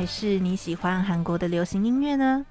[0.00, 2.46] 还是你喜欢韩国的流行音乐呢？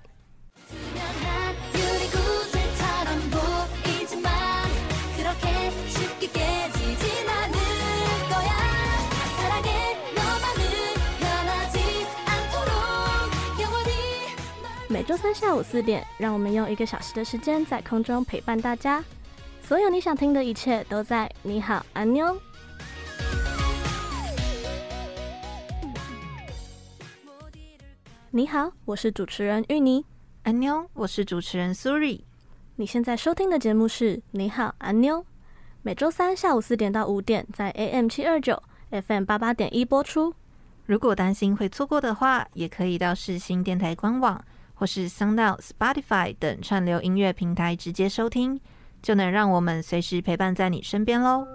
[15.10, 19.04] 周三下午四点，让我们用一个小时的时间在空中陪伴大家。
[19.64, 22.40] 所有你想听的一切都在你好，安妞。
[28.30, 30.06] 你好，我是主持人芋泥。
[30.44, 32.24] 安妞，我是主持人苏瑞。
[32.76, 35.26] 你现在收听的节目是你好，安妞。
[35.82, 40.36] 每周三下午四点到五点，在 AM 七二九 FM 八八点一播出。
[40.86, 44.40] 如果担心会错过的话，也可以到世新电台官网。
[44.80, 48.62] 或是 SoundOut、Spotify 等串流音乐平台直接收听，
[49.02, 51.46] 就能让我们随时陪伴在你身边喽。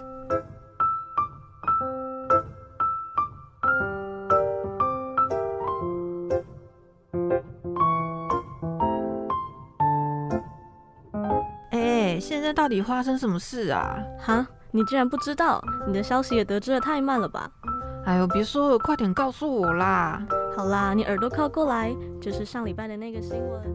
[11.71, 13.97] 哎，现在到底发生什么事啊？
[14.21, 15.65] 哈，你竟然不知道？
[15.87, 17.51] 你的消息也得知的太慢了吧？
[18.05, 20.23] 哎呦，别说了，快点告诉我啦！
[20.57, 23.75] 好啦，你耳朵靠过来，就是上礼拜的那个新闻。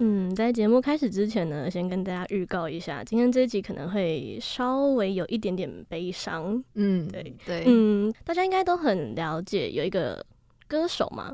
[0.00, 6.62] 嗯，在节目开始之前呢，先跟大家预告一下，今天这一集可能会稍微有一点点悲伤。
[6.74, 10.26] 嗯，对对，嗯，大家应该都很了解，有一个
[10.66, 11.32] 歌手嘛，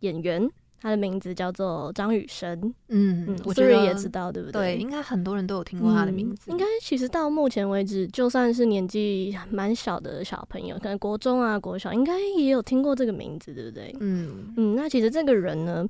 [0.00, 0.50] 演员。
[0.80, 4.76] 他的名字叫做张雨生，嗯嗯，我觉得也知道，对不对？
[4.76, 6.50] 对，应该很多人都有听过他的名字。
[6.50, 13.94] 嗯、应该其实到目前为止，就算是年纪蛮小的小朋友，可能国中啊、国小，应该也有听过这个名字，对不对？
[14.00, 15.86] 嗯嗯，那其实这个人呢，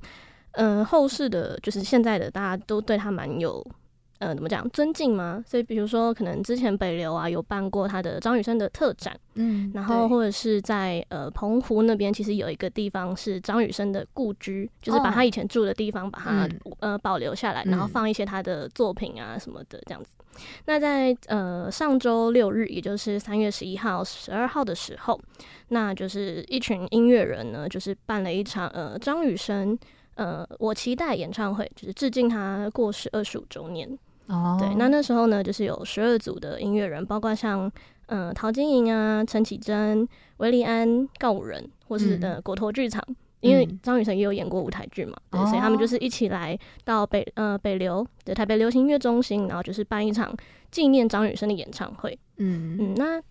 [0.53, 3.65] 嗯、呃，后世的，就是现在的大家都对他蛮有。
[4.19, 4.67] 呃，怎么讲？
[4.71, 5.43] 尊敬吗？
[5.45, 20.09] 所以比如说，可能之前北流啊有办过他的张雨生的特展，嗯，然后或者是在呃澎湖那边，其实有一个地方是张雨生的故居，就是把他以前住的地方把它、哦、呃保留下来，然后放一些他的作品啊什么的这样子。
[20.19, 25.19] 嗯、那在呃上周六日，也就是三月十一号、十二号的时候，
[25.69, 29.77] 那就是一群音乐人呢，就是办了一场呃张雨生
[30.15, 33.87] 呃我期待演唱会，就是致敬他过世二十五周年。
[34.27, 37.71] 哦，对，那那时候呢，就是有十二组的音乐人，包括像
[38.07, 40.07] 嗯陶晶莹啊、陈绮贞、
[40.37, 50.35] 韦礼安、告五人，或是的果陀剧场，嗯、因为张雨生也有演过舞台剧嘛，对，所以他们就是一起来到北呃北流的台北流行音乐中心，然后就是办一场
[50.71, 52.17] 纪念张雨生的演唱会。
[52.37, 52.77] 嗯。
[52.79, 53.21] 嗯，那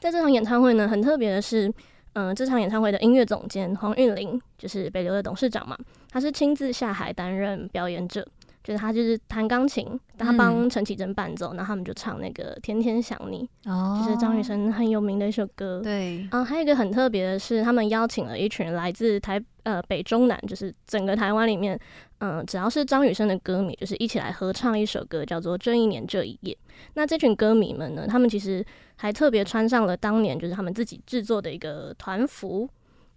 [0.00, 1.68] 在这场演唱会呢，很特别的是，
[2.14, 5.78] 嗯、呃，这场演唱会的音乐总监黄韵玲就是北流的董事长嘛，
[6.10, 8.26] 他是亲自下海担任表演者。
[8.64, 9.86] 就是他就是弹钢琴，
[10.16, 15.82] 他帮陈绮贞伴奏，然后他们就唱那个《天天想你》，哦，就是张雨生很有名的一首歌。
[15.84, 21.78] 对，啊，还有一个很特别的是，他们邀请了一群来自台呃北中南，就是整个台湾里面，
[22.20, 26.54] 嗯、呃，只要是张雨生的歌迷，就是一起来合唱一首歌，叫做《这一年这一夜》。
[26.94, 28.64] 那这群歌迷们呢，他们其实
[28.96, 32.66] 还特别穿上了当年就是他们自己制作的一个团服。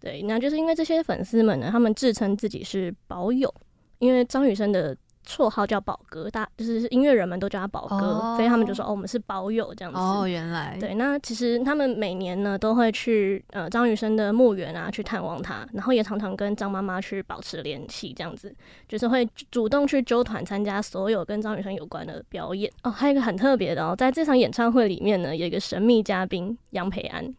[0.01, 3.51] 对，那就是因为这些粉丝们呢，他们自称自己是保友，
[3.99, 4.93] 因为张雨生的。
[5.27, 8.35] 绰号叫宝哥，大就是音乐人们都叫他宝哥，oh.
[8.37, 9.99] 所以他们就说哦，我们是宝友这样子。
[9.99, 10.95] 哦，原来对。
[10.95, 18.55] 那其实他们每年呢都会去呃张雨生的墓园啊去探望他，然后也常常跟张妈妈去保持联系，这样子
[18.87, 22.71] 就是会主动去纠团参加所有跟张雨生有关的表演。
[22.83, 27.35] 哦，还有一个很特别的哦，在这场演唱会里面呢，有一个神秘嘉宾杨培安。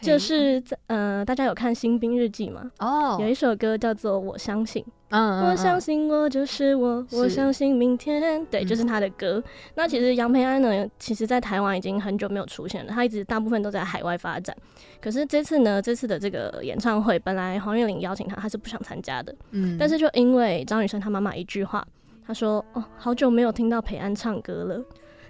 [0.00, 2.70] 就是在呃，大家有看《新兵日记》吗？
[2.78, 3.20] 哦，oh.
[3.20, 9.38] 有一首歌叫做《我相信》，嗯，我相信我就是我，我相信明天，对，就是他的歌。
[9.38, 9.44] 嗯、
[9.74, 14.56] 那其实杨培安呢，其实在台湾已经很久没有出现了，他一直大部分都在海外发展。
[15.00, 21.86] 可是这次呢，这次的这个演唱会，本来黄韵玲邀请他，他是不想参加的，嗯，但是就因为张雨生他妈妈一句话，
[22.26, 24.82] 他说：“哦，好久没有听到培安唱歌了。”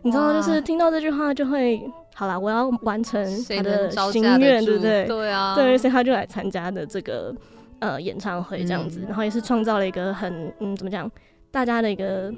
[0.03, 1.83] 你知道，就是听到这句话就会，
[2.15, 5.05] 好啦，我要完成他的心愿，对不对？
[5.07, 7.35] 对啊，对，所以他就来参加的这个
[7.81, 11.11] 呃演唱会这样子，嗯、然后也是创造了一个很嗯怎么讲，
[11.51, 12.33] 大家的一个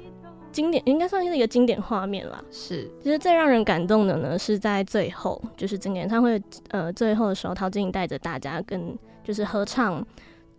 [0.51, 2.43] 经典，应该算是一个经典画面啦。
[2.51, 10.05] 是，其实最让人感动的呢，是在最后，就是整个演唱会呃最后的时候，陶晶莹带着大家跟就是合唱。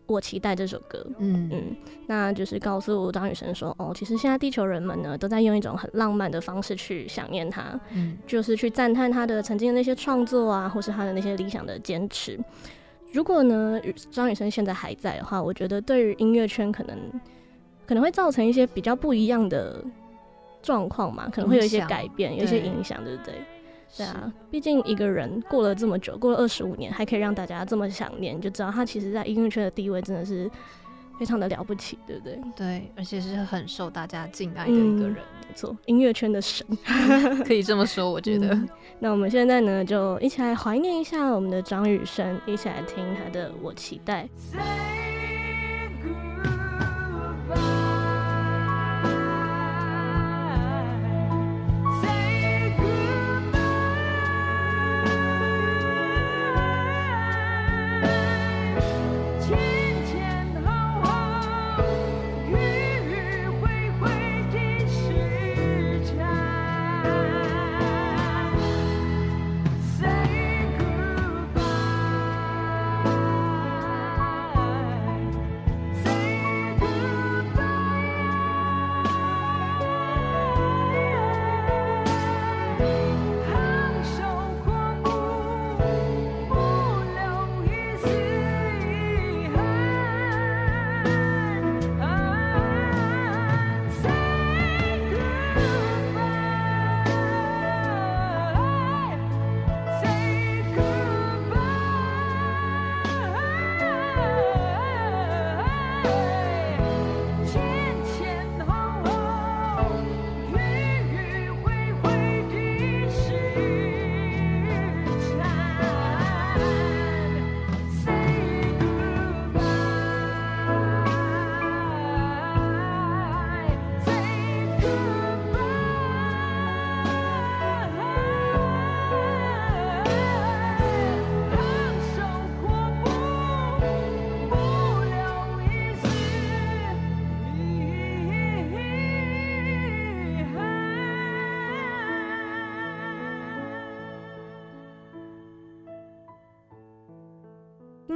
[0.06, 1.49] 我期待这首歌，嗯。
[1.52, 1.76] 嗯，
[2.06, 12.38] 那就是告诉张雨生说，哦，其实现在地球人们呢，都在用一种很浪漫的方式去想念他，嗯，就是去赞叹他的曾经的那些创作啊，或是他的那些理想的坚持。
[13.12, 16.98] 如果呢，张雨生现在还在的话，我觉得对于音乐圈可能
[17.87, 19.84] 可能会造成一些比较不一样的
[20.62, 23.34] 状况嘛，可能会有一些改变，有一些影响，对不对？
[23.97, 30.50] 对啊，毕竟一个人过了这么久，过了二十五年，还可以让大家这么想念，就知道他其实在音乐圈的地位真的是
[31.19, 32.41] 非常的了不起，对不对？
[32.56, 36.67] 对，而且是很受大家敬爱的一个人，嗯、没错，音乐圈的神，
[37.44, 38.69] 可以这么说，我觉得、嗯。
[38.99, 44.29] 那我们现在呢，就一起来怀念一下我们的张雨生，一起来听他的《我期待》。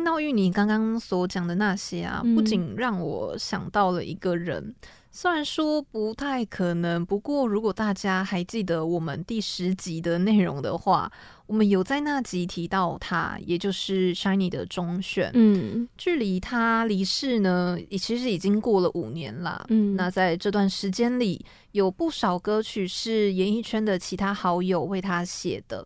[0.06, 4.74] 听到你刚刚所讲的那些啊，不仅让我想到了一个人，嗯、
[5.10, 11.10] 虽然说不太可能，不过如果大家还记得我们第十集的内容的话，
[11.46, 15.32] 我们有在那集提到他，也就是 SHINee 的中选。
[15.34, 19.66] 嗯，距离他离世呢，也其实已经过了五年啦。
[19.70, 25.84] 嗯，那在这段时间里，有不少歌曲是演艺圈的其他好友为他写的。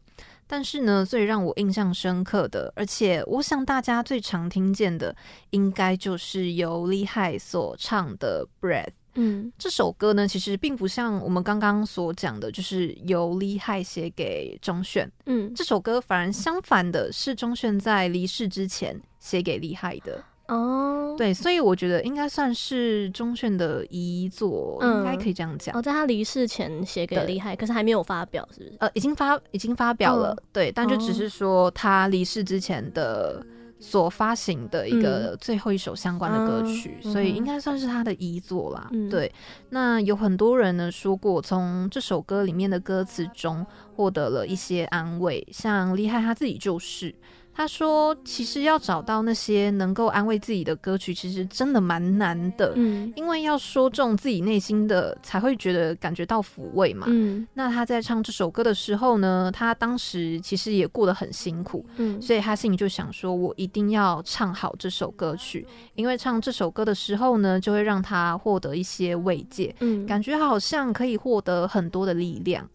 [0.51, 5.15] 但是呢，最让我印象深刻的，而且我想大家最常听见的，
[5.51, 8.87] 应该就是由 Lee Hi 所唱的《Breath》。
[9.15, 15.09] 嗯，这首歌呢，其实并不像我们刚刚所讲的，就是由 Lee Hi 写给钟铉。
[15.27, 20.25] 嗯，这首歌反而相反的是钟铉在离世之前写给 Lee Hi 的。
[20.51, 25.77] 哦，对，所以我觉得应该算是钟铉的遗作，嗯、应该可以这样讲。
[25.77, 28.77] 哦，在他离世前写给 Lee Hi，可是还没有发表，是不是？
[28.81, 33.47] 呃，已经发，已经发表了，哦、对，但就只是说他离世之前的
[33.79, 38.89] 所发行的一个最后一首相关的歌曲，嗯、所以应该算是他的遗作啦。
[38.93, 39.33] 嗯、对，
[39.69, 43.65] 那有很多人呢说过，从这首歌里面的歌词中
[43.95, 47.15] 获得了一些安慰，像 Lee Hi 他自己就是。
[47.53, 52.73] 他说：“其实要找到那些能够安慰自己的歌曲，其实真的蛮难的。
[52.77, 57.07] 嗯，因为要说中自己内心的，才会觉得感觉到抚慰嘛。
[57.11, 61.85] 嗯，那他在唱这首歌的时候呢，他当时其实也过得很辛苦。
[61.97, 69.75] 嗯，所以他心里就想说，我一定要唱好这首歌曲，因为唱这首歌的时候呢，就会让他获得一些慰藉。
[69.81, 72.67] 嗯，感觉好像可以获得很多的力量。”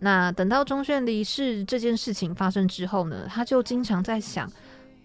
[0.00, 4.50] 那等到钟铉离世这件事情发生之后呢，他就经常在想，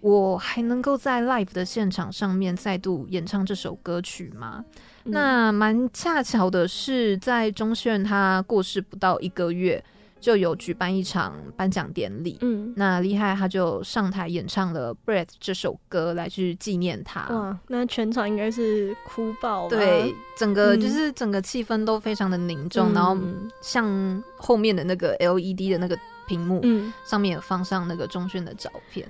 [0.02, 4.64] 我还能够在 live 的现场上面再度演唱这首歌曲吗？
[5.06, 9.84] 嗯、那蛮恰巧的是，在钟铉他过世不到一个月，
[10.24, 12.38] 就有举办一场颁奖典礼。
[12.40, 17.28] 嗯，那 Li-Hai 他就上台演唱了《Breath》这首歌来去纪念他。
[17.28, 19.70] 哇，那全场应该是哭爆了。
[19.70, 23.18] 对，整个就是整个气氛都非常的凝重，嗯、然后
[23.62, 29.06] 像后面的那个 LED 的那个屏幕，嗯，上面也放上那个钟铉的照片。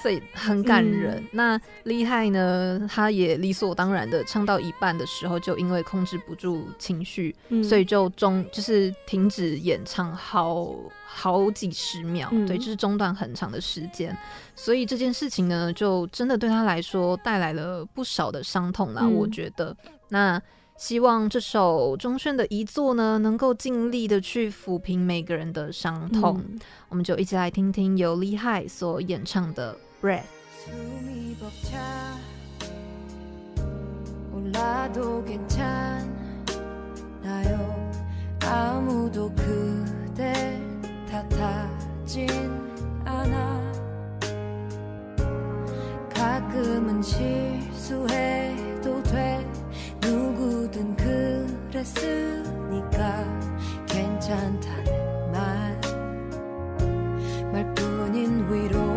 [0.00, 1.16] 所以很感人。
[1.16, 2.88] 嗯、那 Li-Hai 呢？
[2.90, 10.74] 他也理所当然的唱到一半的时候，就因为控制不住情绪，嗯、所以就中就是停止演唱好
[11.06, 14.16] 好几十秒，嗯、对，就是中断很长的时间。
[14.54, 19.02] 所以这件事情呢，就真的对他来说带来了不少的伤痛啦。
[19.02, 19.76] 嗯、我觉得
[20.08, 20.40] 那。
[20.82, 26.42] 希望这首钟铉的遗作呢，能够尽力的去抚平每个人的伤痛。
[26.44, 26.58] 嗯、
[26.88, 30.22] 我们就一起来听听由 Li-Hai 所演唱的《Breath》。
[50.00, 50.96] 누구든
[51.70, 53.24] 그랬으니까
[53.86, 55.80] 괜찮다는 말.
[57.52, 58.91] 말뿐인 위로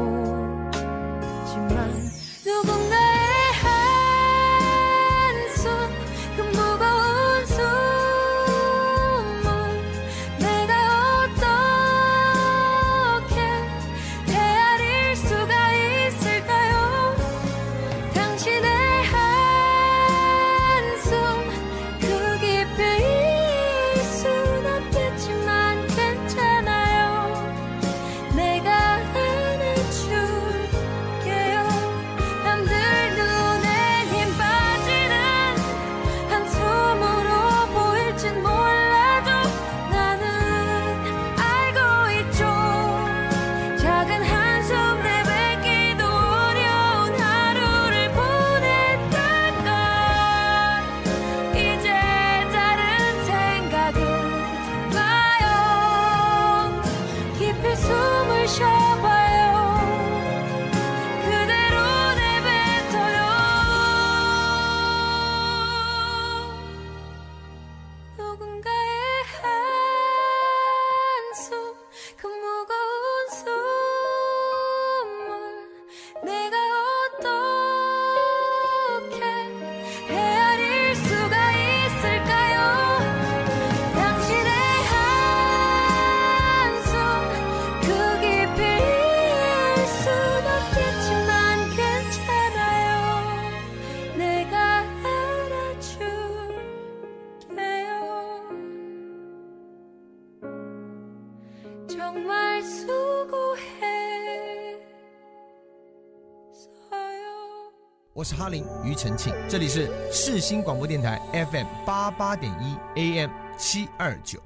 [108.25, 112.75] 是哈林庾澄庆，这里是世新广播电台 FM 八八点一
[113.19, 114.39] AM 七二九。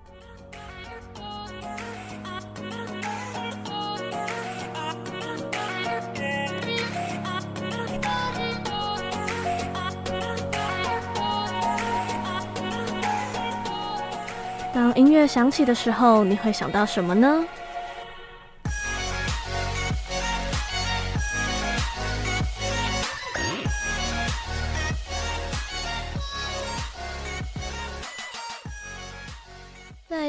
[14.73, 17.45] 当音乐响起的时候，你会想到什么呢？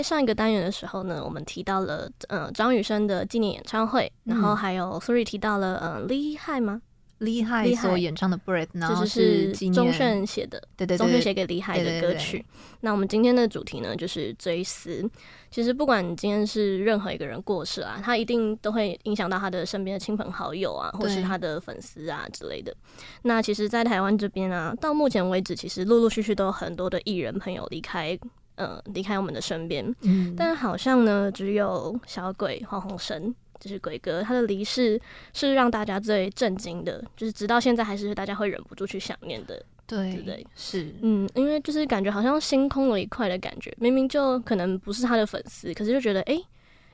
[0.03, 6.83] 上一个单元的时候呢，我们提到了呃张雨生的纪念演唱会，嗯、然后还有 Suri 提到了呃 Li-Hai 吗
[7.21, 12.45] ？Li-Hai 所演唱的 Breath，然后是钟铉写的，对对，钟铉写给 Li-Hai 的歌曲。
[12.81, 15.07] 那我们今天的主题呢，就是追思。
[15.51, 22.75] 其实不管今天是任何一个人过世啊，他一定都会影响到他的身边的亲朋好友啊，或是他的粉丝啊之类的。
[23.23, 28.19] 那其实，在台湾这边啊，到目前为止，其实陆陆续续都有很多的艺人朋友离开。
[28.57, 35.01] 呃，离开我们的身边，嗯，但好像呢，只有小鬼黄鸿升，就是鬼哥，他的离世
[35.33, 40.47] 是让大家最震惊的，就是直到现在还是大家会忍不住去想念的，对，对不对？
[40.55, 46.47] 是，嗯，因为就是感觉好像心空了一块的感觉，明明就可能不是他的粉丝，可是就觉得，哎、欸。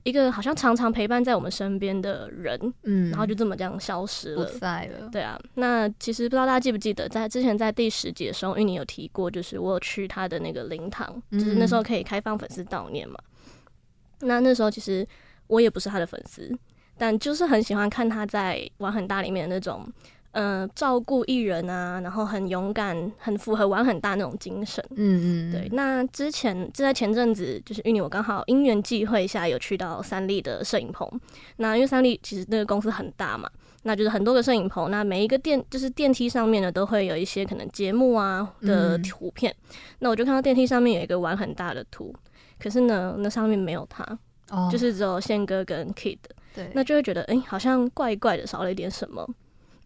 [0.07, 5.09] 一个好像常常陪伴在我们身边的人，嗯，然后就这么这样消失了，不在了。
[5.11, 13.19] 对啊，那其实不知道大家记不记得，在之前在第十集的时候，因为你有提过，就是我有去他的那个灵堂，就是那时候可以开放粉丝悼念嘛。
[14.21, 15.05] 嗯、那那时候其实
[15.49, 16.57] 我也不是他的粉丝，
[16.97, 19.85] 但就是很喜欢看他在玩很大里面的那种。
[20.37, 24.85] 呃，照顾艺人啊，然后很勇敢，很符合玩很大那种精神。
[24.91, 25.67] 嗯嗯，对。
[25.73, 31.09] 那之前就在前阵子，就是玉女我刚好因缘际会下有去到三立的摄影棚。
[31.57, 33.49] 那因为三立其实那个公司很大嘛，
[33.85, 34.91] 那就是很多个摄影棚。
[34.91, 39.51] 那每一个电就是电梯上面呢，都会有一些可能节目啊的图片。
[39.71, 42.15] 嗯、那我就看到电梯上面有一个玩很大的图，
[42.59, 44.05] 可是呢，那上面没有他，
[44.51, 46.19] 哦、就是只有宪哥跟 Kid。
[46.55, 49.27] 对，那就会觉得，哎、欸，好像怪怪的，少了一点什么。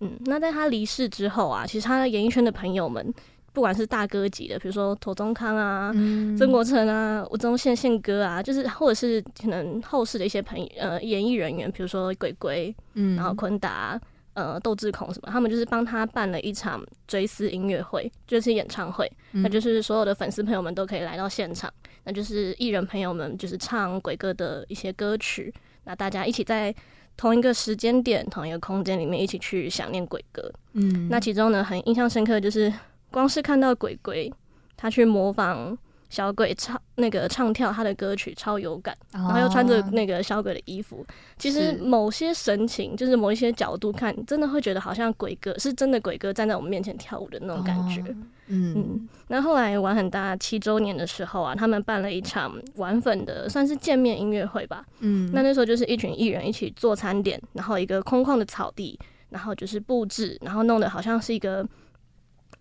[0.00, 3.14] 嗯，那在他离世之后啊，其实他演艺圈的朋友们，
[3.52, 14.00] 不管是大哥级的，比如说庹宗康啊、嗯、曾国城啊、吴宗宪宪哥啊，就是或者是可能后世的一些朋友呃演艺人员，比如说鬼鬼，嗯，然后坤达、
[14.32, 21.70] 呃窦智孔什么，他们就是帮他办了一场追思音乐会，就是演唱会，嗯、那就是所有的粉丝朋友们都可以来到现场，
[22.04, 25.52] 那就是艺人朋友们就是唱鬼哥的一些歌曲，
[25.84, 26.74] 那大家一起在。
[27.16, 32.72] 同一个时间点、同一个空间里面一起去想念鬼哥，嗯，那其中呢，很印象深刻，就是
[33.10, 34.32] 光是看到鬼鬼
[34.76, 35.76] 他去模仿
[36.10, 41.06] 小鬼唱那个唱跳他的歌曲，超有感，然后又穿着那个小鬼的衣服，
[41.38, 48.02] 其实某些神情，就是某一些角度看，真的会觉得好像鬼哥是真的鬼哥站在我们面前跳舞的那种感觉。
[48.08, 48.26] 嗯。
[48.52, 54.84] 嗯，那后来玩很大七周年的时候啊，他们办了一场玩粉的算是见面音乐会吧。
[54.98, 58.98] 嗯，那那时候就是一群艺人一起做餐点，然后一个空旷的草地，
[59.28, 61.64] 然后就是布置，然后弄得好像是一个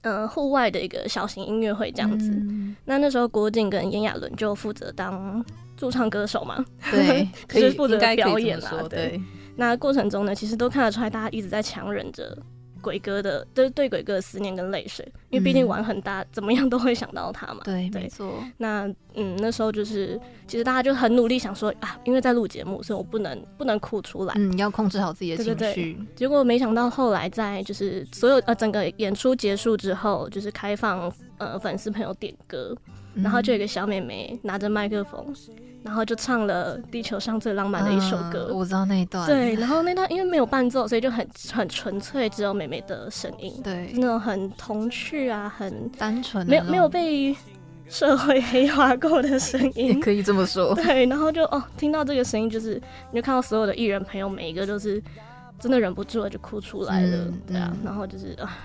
[0.02, 2.30] 呃户外的一个小型音乐会这样子。
[2.32, 5.44] 嗯、那那时候郭靖跟炎亚纶就负责当
[5.76, 8.72] 驻唱歌手嘛，对， 就是负责表演啦。
[8.90, 9.22] 对，对，
[9.56, 12.38] 那过程中呢，其实都看得出来，大家一直在强忍着。
[12.82, 17.62] 鬼哥的，就是对鬼哥的思念跟泪水，因为毕竟玩很大，嗯、怎么样都会想到他嘛。
[17.64, 18.34] 对，对没错。
[18.58, 24.34] 那嗯，那时候就是，其实大家就很努力想说啊，因为在录节目，所以我不能不能哭出来。
[24.38, 26.00] 嗯，要控制好自己的情绪。
[26.16, 32.76] 结果没想到后来在就是所有呃整个演出结束之后，就是开放呃粉丝朋友点歌，
[33.16, 35.34] 嗯、然后就有一个小妹妹拿着麦克风。
[35.82, 39.26] 然后就唱了地球上最浪漫的一首歌，嗯、我知道那一段。
[39.26, 43.54] 对，然后那段因为没有伴奏，所以就很很纯粹，只有妹妹的声音。
[43.64, 47.36] 对，那种很童趣啊，很单纯，没有没有被
[47.88, 50.76] 社会黑化过的声音， 也可以这么说。
[50.84, 52.76] 对，然后就哦，听到这个声音，就是
[53.12, 55.02] 你就看到所有的艺人朋友，每一个都是
[55.60, 57.18] 真的忍不住了，就哭出来了。
[57.18, 58.58] 嗯、对啊，然后就是啊。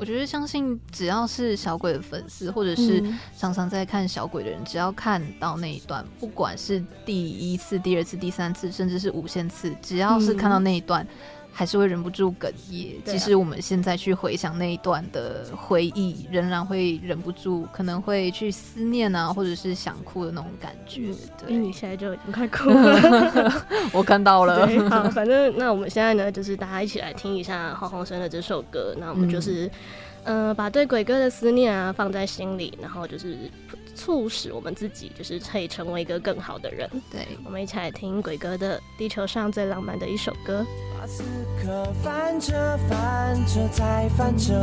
[0.00, 3.04] 我觉得相信只要是小鬼的粉丝，或者是
[3.36, 11.06] 常常在看小鬼的人，只要看到那一段，不管是第一次、第二次、第三次，甚至是无限次，只要是看到那一段。
[11.52, 12.96] 还是会忍不住哽咽。
[13.04, 21.12] 其实我们现在去回想那一段的回忆，仍然会忍不住，可能会去思念啊，或者是想哭的那种感觉。
[21.38, 23.52] 对，因为你现在就已经快哭了，
[23.92, 24.66] 我看到了。
[24.88, 28.94] 好，反正那我们现在呢，就是大家一起来听一下黄鸿生的这首歌。
[28.98, 29.70] 那我们就是，嗯、
[30.24, 33.36] 呃，把对鬼哥的思念啊放在心里，然后就是。
[33.92, 36.88] 促使我们自己就是可以成为一个更好的人。
[37.12, 40.64] 对，我们一起来听鬼哥的《地球上最浪漫的一首歌》。
[40.98, 41.22] 把此
[41.62, 44.58] 刻翻着翻着再翻着，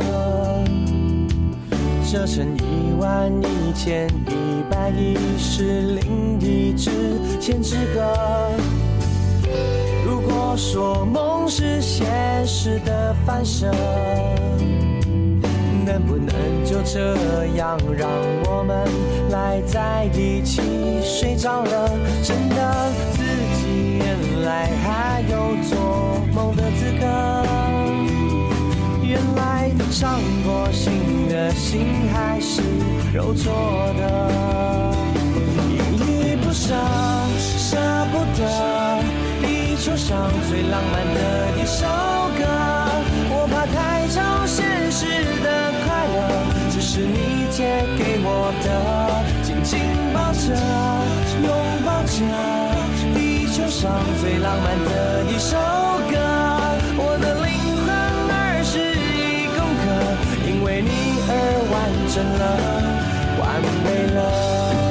[2.10, 6.90] 折成一万一千一百一十零一只
[7.38, 8.50] 千纸鹤。
[10.04, 13.70] 如果说梦是现实的反射。
[15.88, 16.28] 能不能
[16.66, 17.16] 就这
[17.56, 18.10] 样让
[18.44, 18.86] 我们
[19.30, 20.60] 赖在一起
[21.02, 21.88] 睡着了？
[22.22, 23.24] 真的自
[23.56, 27.06] 己原来还有做梦的资格。
[29.02, 32.60] 原来伤过心的心还是
[33.14, 33.50] 肉做
[33.96, 34.92] 的，
[35.72, 36.74] 依依不舍，
[37.38, 37.78] 舍
[38.12, 38.44] 不得，
[39.40, 41.18] 地球上最浪漫的
[41.56, 41.86] 一首
[42.36, 42.44] 歌，
[43.30, 45.06] 我怕太超现实
[46.72, 46.78] 这。
[46.90, 49.78] 是你借给我的，紧紧
[50.14, 50.46] 抱着，
[51.44, 51.48] 拥
[51.84, 52.16] 抱着，
[53.14, 55.54] 地球上最浪漫的一首
[56.10, 56.16] 歌。
[56.96, 57.46] 我的灵
[57.84, 57.86] 魂
[58.32, 59.86] 二十一公克，
[60.48, 60.88] 因为你
[61.28, 61.30] 而
[61.70, 61.76] 完
[62.08, 62.42] 整了，
[63.38, 63.46] 完
[63.84, 64.87] 美了。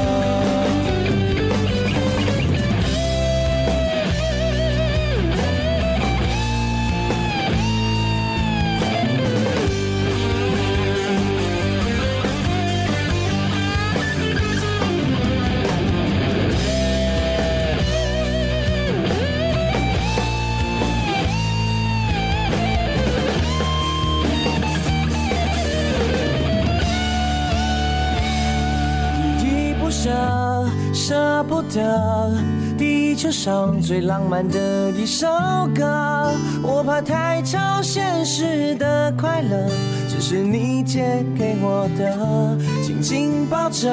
[33.28, 35.28] 世，上最浪漫的一首
[35.76, 36.32] 歌，
[36.64, 39.70] 我怕太超现实的快乐，
[40.08, 43.90] 只是你借给我的，紧紧抱着，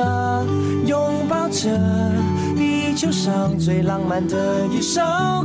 [0.86, 1.68] 拥抱着，
[2.56, 5.00] 地球上最浪漫的一首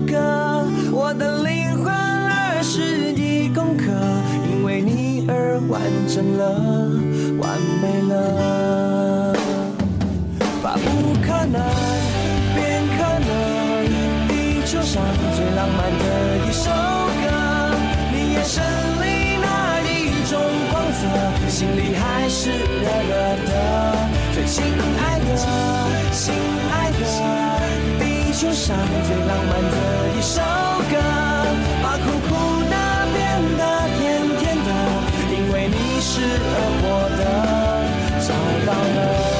[0.07, 0.67] 歌。
[0.91, 3.85] 我的灵魂二十一公克，
[4.51, 6.91] 因为你而完整了，
[7.41, 9.33] 完美了，
[10.61, 11.59] 把不可能
[15.59, 16.05] 浪漫的
[16.47, 17.27] 一首歌，
[18.13, 19.03] 你眼神里
[19.41, 20.39] 那一种
[20.71, 21.01] 光泽，
[21.49, 23.11] 心里还是热热
[23.45, 23.51] 的，
[24.33, 24.63] 最亲
[25.03, 25.35] 爱的，
[26.13, 26.31] 亲
[26.71, 26.99] 爱的，
[27.99, 29.75] 地球上最浪漫的
[30.17, 30.39] 一首
[30.89, 30.95] 歌，
[31.83, 32.29] 把苦苦
[32.69, 32.75] 的
[33.11, 33.19] 变
[33.57, 33.61] 得
[33.99, 33.99] 甜
[34.39, 34.69] 甜的，
[35.29, 36.09] 因为你是
[36.55, 36.87] 而活
[37.19, 37.21] 的，
[38.25, 38.29] 找
[38.65, 39.38] 到了。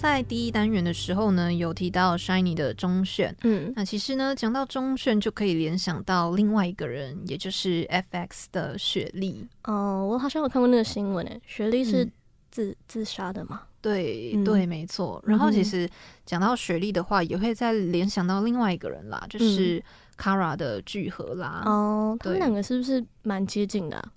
[0.00, 9.46] 在第一单元的时候呢，有提到 SHINee 的中选，嗯，那其实呢，讲到中选就可以联想到另外一个人，也就是 FX 的雪莉。
[9.64, 12.10] 哦，我好像有看过那个新闻诶，雪莉是
[12.50, 13.60] 自、嗯、自杀的吗？
[13.82, 15.22] 对对，没错。
[15.26, 15.86] 然后其实
[16.24, 19.84] 讲到雪莉的话，也会再联想到另外一个人啦，就是
[20.16, 21.62] Kara 的聚合啦。
[21.66, 24.12] 哦，他们两个是不是蛮接近的、啊？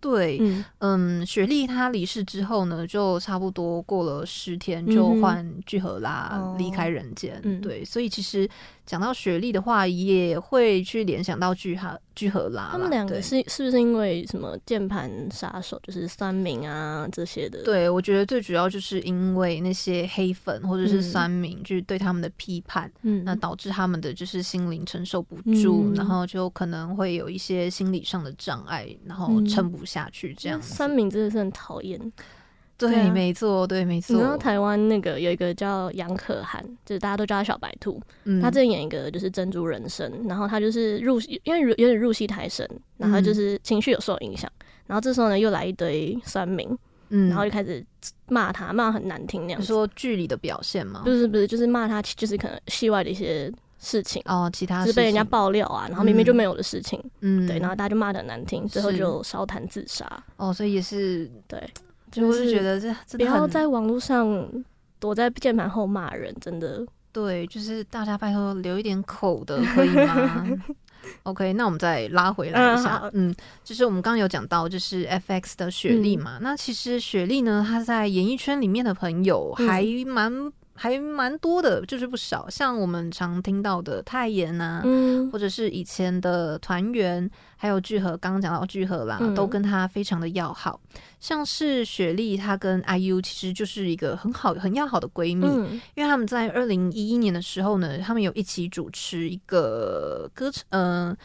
[0.00, 7.38] 对，嗯，嗯，雪莉她离世之后呢，就差不多过了十天，就换聚合拉离开人间。
[7.44, 8.48] 嗯、对，所以其实
[8.90, 12.70] 讲到雪莉的话，也会去联想到聚合、聚合啦。
[12.72, 17.62] 他们两个是是不是因为什么键盘杀手，就是酸民啊这些的？
[17.62, 30.60] 对，我觉得最主要就是因为那些黑粉或者是酸民，嗯、就是对他们的批判，嗯，那导致他们的就是心灵承受不住，嗯、然后就可能会有一些心理上的障碍，然后撑不下去这样。
[30.60, 32.12] 酸民真的是很讨厌。
[32.80, 34.14] 对，对啊、没错，对，没错。
[34.14, 38.00] 你知道台湾那个有一个叫杨可涵，就是大家都叫他小白兔。
[38.24, 42.66] 嗯，他之前演一个就是珍珠人生，然后他就是入戏，因为有点入戏太深，
[42.96, 44.50] 然后就是情绪有受影响。
[44.60, 46.74] 嗯、然后这时候呢，又来一堆酸民，
[47.10, 47.84] 嗯，然后就开始
[48.28, 49.60] 骂他，骂很难听那样。
[49.60, 51.02] 你说剧里的表现吗？
[51.04, 60.06] 不是不是，就是骂他，就是可能戏外的一些事情哦，其他是被人家爆料啊，然后明明就没有的事情，嗯，对，然后大家就骂的很难听，最后就烧炭自杀。
[60.36, 61.62] 哦，所以也是对。
[62.10, 64.48] 就是觉得这不要在网络上
[64.98, 66.84] 躲在键盘后骂人，真的。
[67.12, 70.46] 对，就是大家拜托留一点口德，可以吗？
[71.24, 76.38] OK，那我们再拉回来一下，嗯，嗯，就是我们刚刚有讲到，就是 FX 的雪莉嘛。
[76.38, 80.52] 嗯、那其实雪莉呢，她在演艺圈里面的朋友还蛮。
[80.80, 90.80] 嗯还蛮多的，就是不少，像我们常听到的泰妍啊，嗯、或者是以前的团员，还有聚合，刚刚讲到聚合啦，嗯、都跟他非常的要好。
[91.20, 101.16] 像是雪莉，她跟 IU 其实就是一个很好、很要好的闺蜜，嗯、因为他们在二零一一年的时候呢，他们有一起主持一个歌，嗯、呃，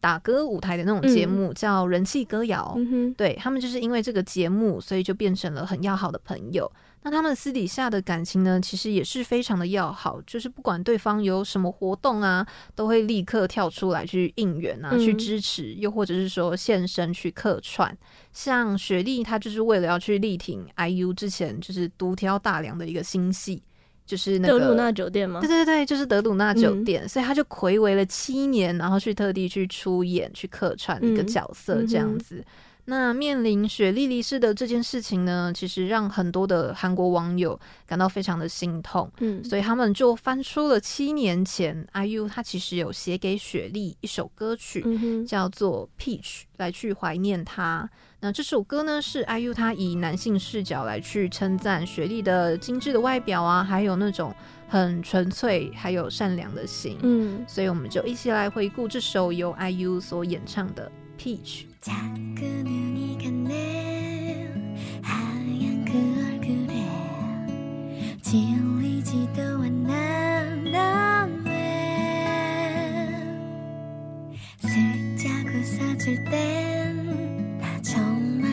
[0.00, 2.74] 打歌舞台的那种节目，嗯、叫《人气歌谣》。
[2.78, 6.70] 嗯、对，他们就是因为这个节目，所以就变成了很要好的朋友。
[7.02, 17.96] 那他们私底下的感情呢，其实也是非常的要好，就是不管对方有什么活动啊，都会立刻跳出来去应援啊，嗯、去支持，又或者是说现身去客串。
[18.32, 23.62] 像雪莉，她就是为了要去力挺 IU 之前就是独挑大梁的一个新戏，
[24.08, 25.40] 就是那个德鲁纳酒店吗？
[25.40, 32.36] 对对对，就是德鲁纳酒店，嗯、所以他就睽违了七年，然后去特地去出演去客串一个角色这样子。
[32.36, 32.44] 嗯嗯
[32.90, 39.12] 那面临雪莉离世的这件事情呢，其实让很多的韩国网友感到非常的心痛。
[39.20, 46.22] 嗯，所以他们就翻出了七年前 IU 他其实有写给雪莉一首歌曲，嗯、叫做《Peach》，
[46.56, 47.86] 来去怀念她。
[48.20, 54.34] 那这首歌呢，是 IU 他以男性视角来去称赞雪莉的精致的外表啊，还有那种
[54.66, 56.98] 很纯粹还有善良的心。
[57.02, 60.90] 嗯，所以我们就一起来回顾这首由 IU 所演唱的
[61.22, 61.62] 《Peach》。
[76.30, 77.27] 땐
[77.98, 78.04] 好
[78.40, 78.47] 吗？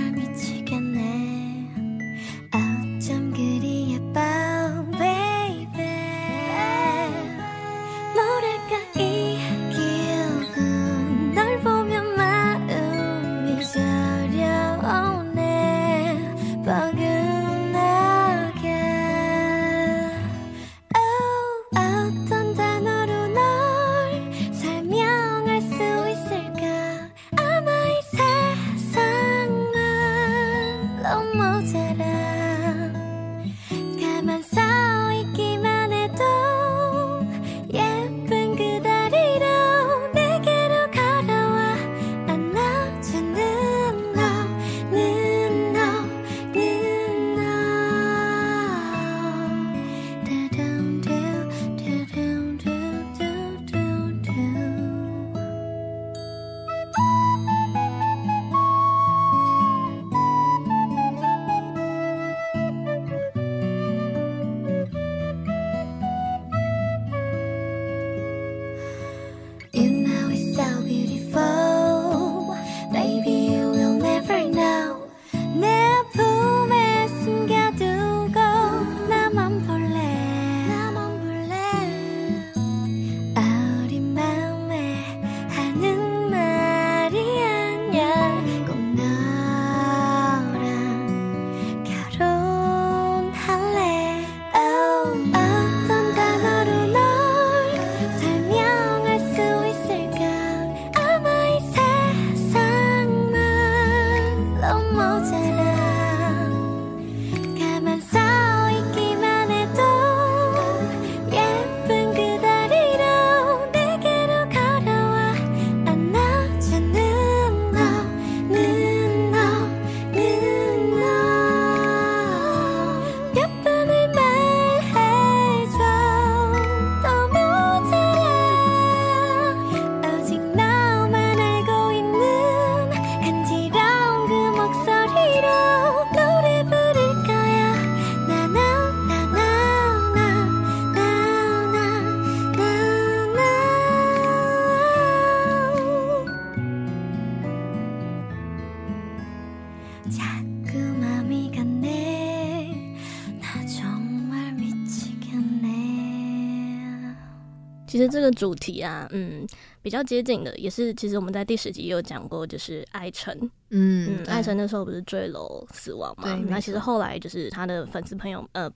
[157.95, 159.47] 其实这个主题啊，嗯，
[159.81, 163.33] 比较接近的，也是其实我们在第十集也有讲过，就是艾辰，
[163.69, 166.23] 嗯嗯，艾辰那时候不是坠楼死亡嘛？
[166.25, 168.69] 对，那其实后来就是他的粉丝朋友，呃，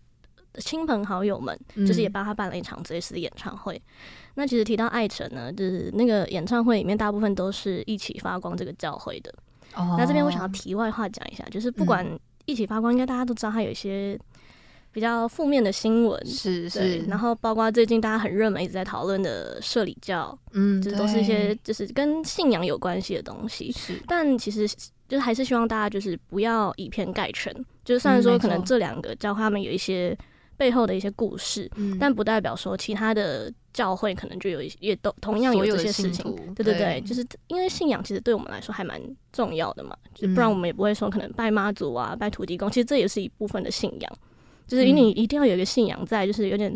[0.60, 3.75] 亲朋好友们，就是也帮他办了一场追思的演唱会。
[3.75, 3.82] 嗯、
[4.36, 9.29] 那其实提到艾辰呢，就是那个演唱会里面大部分都是一起发光这个教会的。
[9.75, 12.08] 哦，那这边我想要题外话讲一下，就是不管
[12.45, 14.17] 一起发光，应该大家都知道他有一些。
[14.91, 23.71] 比较负面的新闻是是，然后包括最近大家很热门一直在讨论的社理教，嗯，这都是一些就是跟信仰有关系的东西。
[23.71, 24.67] 是，但其实
[25.08, 27.54] 就是还是希望大家就是不要以偏概全。
[27.86, 30.15] 就是虽然说可能这两个教会他们有一些
[30.58, 36.36] 背后的一些故事，嗯，但不代表说其他的教会可能就有一些也都同样有这些事情。
[36.56, 44.12] 对对对，就是因为信仰其实对我们来说还蛮重要的嘛，就不然我们也不会说可能拜妈祖啊、拜土地公，其实这也是一部分的信仰。
[44.69, 46.73] 就是因为你一定要有一个信仰在，就是有点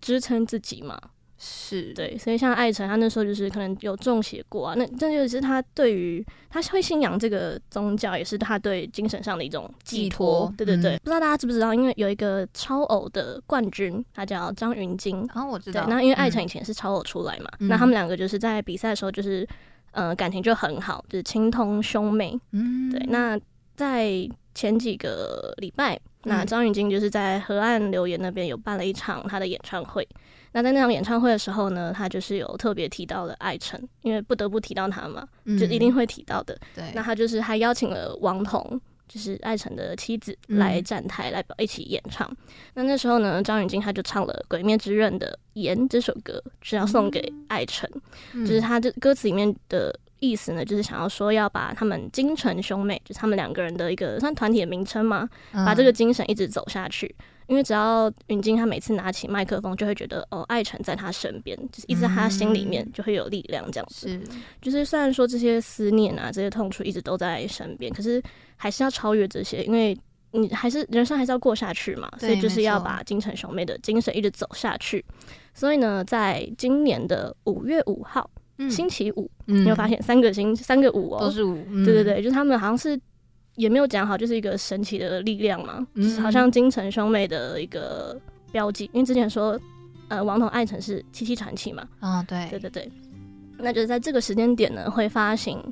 [0.00, 1.00] 支撑自己嘛。
[1.38, 10.50] 是对，所以像艾辰他那时候就是可能有中邪过啊，那这就是他对于他会信仰这个宗教，也是他对精神上的一种寄托。
[10.56, 15.20] 对对对，嗯、不知道大家知不知道，因为有一个超偶的冠军，他叫张云京。
[15.34, 15.84] 啊、哦，我知道。
[15.84, 19.46] 对，那因为艾辰以前是超偶出来嘛，嗯、那他们两个就是在比赛的时候就是
[19.90, 22.34] 呃感情就很好，就是情同兄妹。
[22.52, 23.06] 嗯，对。
[23.10, 23.38] 那
[23.74, 26.00] 在前几个礼拜。
[26.26, 30.06] 那张雨京就是在河岸留言那边有办了一场他的演唱会。
[30.52, 35.26] 那在那场演唱会的时候呢，他就是有特别提到了艾辰，因为不得不提到他嘛，
[35.58, 36.58] 就一定会提到的。
[36.74, 42.28] 对，那他就是还邀请了王彤，就是艾辰的妻子来站台来一起演唱。
[42.74, 45.28] 那那时候呢，张雨京他就唱了《鬼灭之刃》的
[45.60, 47.88] 《炎》这首歌，是要送给艾成，
[48.32, 49.96] 就是他这歌词里面的。
[50.20, 57.14] 意思呢，就是想要说要把他们精诚兄妹，就是他们两个人的一个算团体的名称嘛，嗯、把这个精神一直走下去。
[57.48, 64.08] 因为只要云晶他每次拿起麦克风，就会觉得哦，爱成在他身边，就是一直在他心里面就会有力量这样子。
[64.08, 64.20] 是，
[64.60, 68.20] 就是虽然说这些思念啊，这些痛楚一直都在身边，可是
[68.56, 69.96] 还是要超越这些，因为
[70.32, 75.04] 你还是人生还是要过下去嘛，所以就是要把精诚兄妹的精神一直走下去。
[75.54, 78.28] 所以呢，在今年的五月五号。
[78.70, 81.58] 星期五，嗯、你有发现三个星三个五哦，都是五。
[81.68, 82.98] 嗯、对对对，就是他们好像是
[83.56, 88.18] 也没有讲好，就是一个神奇的力量嘛，嗯、就是好像金城兄妹的一个
[88.50, 88.88] 标记。
[88.92, 89.58] 因为之前说，
[90.08, 92.90] 呃，王彤爱城是七七传奇嘛，啊、哦，对，对对对，
[93.58, 95.62] 那就是在这个时间点呢，会发行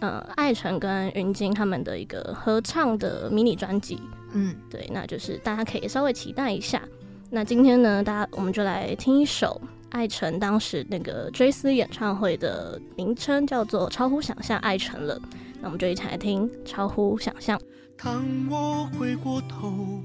[0.00, 3.98] 呃艾成跟云晶他们的一个合唱的迷你专辑。
[4.32, 6.82] 嗯，对，那就是大家可以稍微期待一下。
[7.30, 9.60] 那今天呢，大家我们就来听一首。
[9.90, 15.18] 艾成当时那个追思演唱会的名称叫做《超乎想象爱成了》，
[15.60, 17.58] 那我们就一起来听《超乎想象》。
[17.96, 20.02] 当我回过头，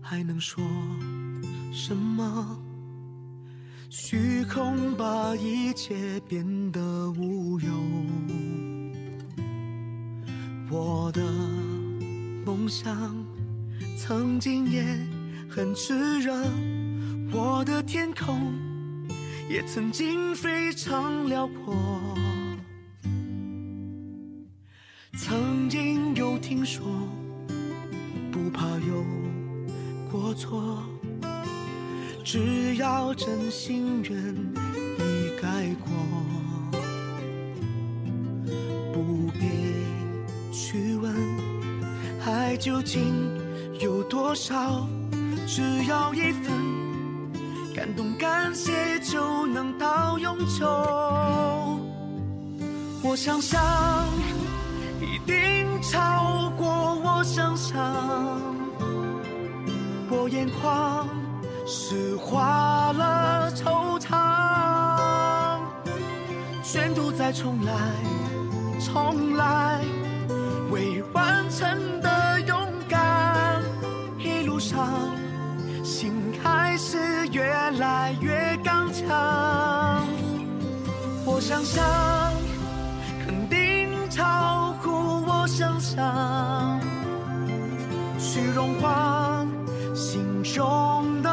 [0.00, 0.64] 还能说
[1.72, 2.58] 什么？
[3.90, 6.80] 虚空把一切变得
[7.12, 7.68] 无忧。
[10.70, 11.22] 我的
[12.44, 13.14] 梦想
[13.96, 14.82] 曾经也
[15.48, 16.34] 很炽热，
[17.32, 18.52] 我的天空。
[19.48, 21.74] 也曾经非常辽阔，
[25.16, 26.84] 曾经有听说，
[28.32, 29.04] 不怕有
[30.10, 30.82] 过错，
[32.24, 34.18] 只要真心愿
[34.98, 35.92] 意改过，
[38.92, 39.46] 不必
[40.52, 41.14] 去问
[42.24, 43.14] 爱究竟
[43.80, 44.88] 有多少，
[45.46, 46.52] 只要一份。
[47.74, 49.22] 感动感谢就
[49.56, 50.66] 能到永久，
[53.02, 53.58] 我想象
[55.00, 56.66] 一定超过
[57.02, 57.74] 我想象，
[60.10, 61.08] 我眼眶
[61.66, 65.58] 湿化了惆怅，
[66.62, 67.72] 全都再重来，
[68.78, 69.80] 重来，
[70.70, 72.54] 未完成的勇
[72.90, 73.62] 敢，
[74.18, 74.86] 一路上。
[76.42, 78.45] 还是越来越
[79.08, 80.06] 刚强，
[81.24, 81.84] 我想象
[83.24, 86.80] 肯定超乎我想象，
[88.18, 89.46] 去融化
[89.94, 91.30] 心中的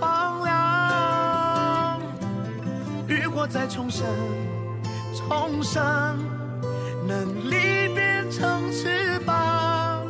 [0.00, 2.00] 荒凉。
[3.08, 4.06] 如果再重生，
[5.14, 5.82] 重生，
[7.06, 10.06] 能力变成翅膀，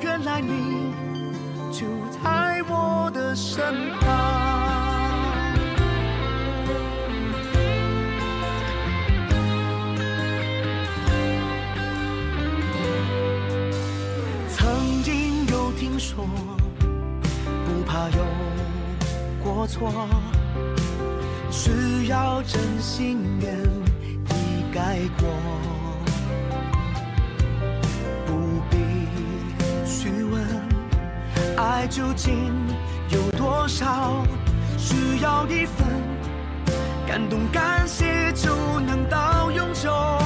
[0.00, 0.92] 原来你
[1.72, 1.86] 就
[2.22, 4.01] 在我的身旁，
[18.02, 18.24] 哪有
[19.44, 19.92] 过错，
[21.52, 23.54] 需要真心愿
[24.26, 25.28] 意概括，
[28.26, 28.76] 不必
[29.86, 30.44] 去问
[31.56, 32.52] 爱究竟
[33.10, 34.26] 有多少，
[34.76, 35.86] 需要一份
[37.06, 40.21] 感动感谢就能到永久。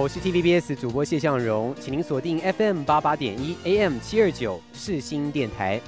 [0.00, 5.80] 我是 TVBS 主播谢向荣，请您锁定 FM 八八点一 AM 七二九世新电台。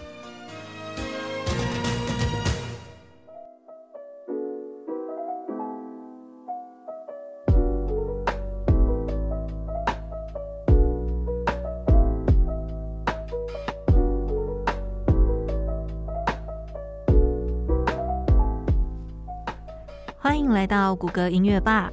[20.16, 21.90] 欢迎来到谷歌音乐吧。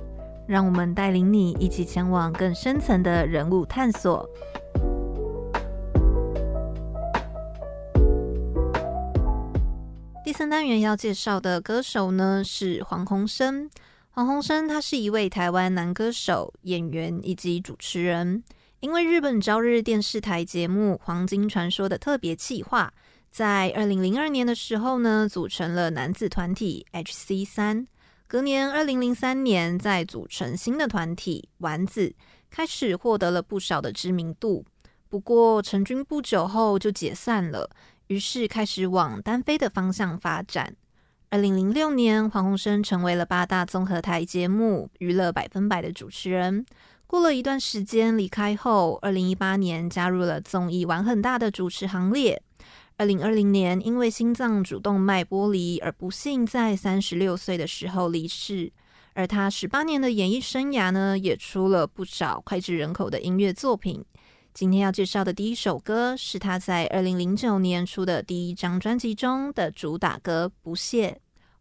[0.52, 4.30] 让我们带领你一起前往更深层的人物探索。
[10.26, 13.70] 第三单元要介绍的歌手呢，是黄鸿升。
[14.10, 18.44] 黄鸿升他是一位台湾男歌手、演员以及主持人。
[18.82, 22.92] 因为日本朝日电视台节目《黄金传说》的特别企划，
[23.30, 27.46] 在二零零二年的时候呢，组成了男子团体 H.C.
[27.46, 27.88] 三。
[28.32, 32.16] 隔年，二零零三年，再组成新的团体丸子，
[32.50, 34.64] 开始获得了不少的知名度。
[35.10, 37.70] 不过，成军不久后就解散了，
[38.08, 40.78] 于是开始往单飞的方向发展。
[41.30, 46.66] 二零零六年，黄鸿升成为了八大综合台节目《娱乐百分百》的主持人。
[47.06, 52.42] 过了一段时间离开后，二零一八年加入了综艺玩很大的主持行列。
[52.98, 58.72] 二零二零年，因为心脏主动脉剥离而不幸在三十六岁的时候离世。
[59.14, 64.06] 而他十八年的演艺生涯呢，也出了不少脍炙人口的音乐作品。
[64.54, 71.10] 今天要介绍的第一首歌，是他在二零零九年出的第一张专辑中的主打歌《不屑》。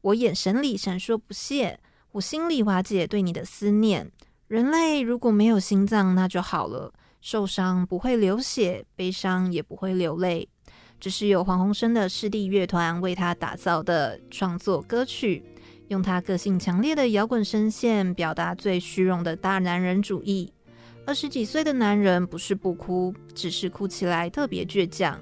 [0.00, 1.80] 我眼神里闪烁不屑，
[2.12, 4.10] 我心里瓦解对你的思念。
[4.46, 10.48] 人类如果没有心脏，那就好了，受伤不会流血，悲伤也不会流泪。
[11.00, 15.42] 这是由黄鸿升的师弟乐团为他打造的创作歌曲，
[15.88, 20.52] 用他个性强烈的摇滚声线表达最虚荣的大男人主义。
[21.06, 25.18] 二十几岁的男人不是不哭，只是哭起来特别倔强。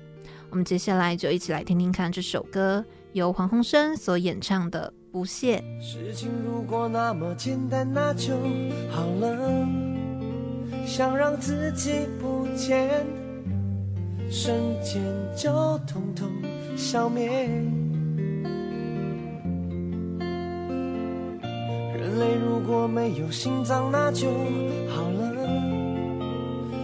[0.51, 5.63] 我们接下来就一起来听听看这首歌，由黄鸿升所演唱的《不屑》。
[5.81, 8.35] 事情如果那么简单，那就
[8.91, 9.65] 好了。
[10.85, 13.28] 想让自己不见。
[14.31, 15.03] 瞬间
[15.37, 15.51] 就
[15.87, 16.29] 统统
[16.77, 17.29] 消灭。
[21.97, 24.29] 人类如果没有心脏，那就
[24.89, 25.35] 好了。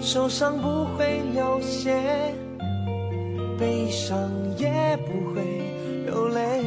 [0.00, 1.94] 受伤不会流血，
[3.58, 4.16] 悲伤
[4.58, 4.68] 也
[5.06, 5.42] 不会
[6.04, 6.62] 流泪。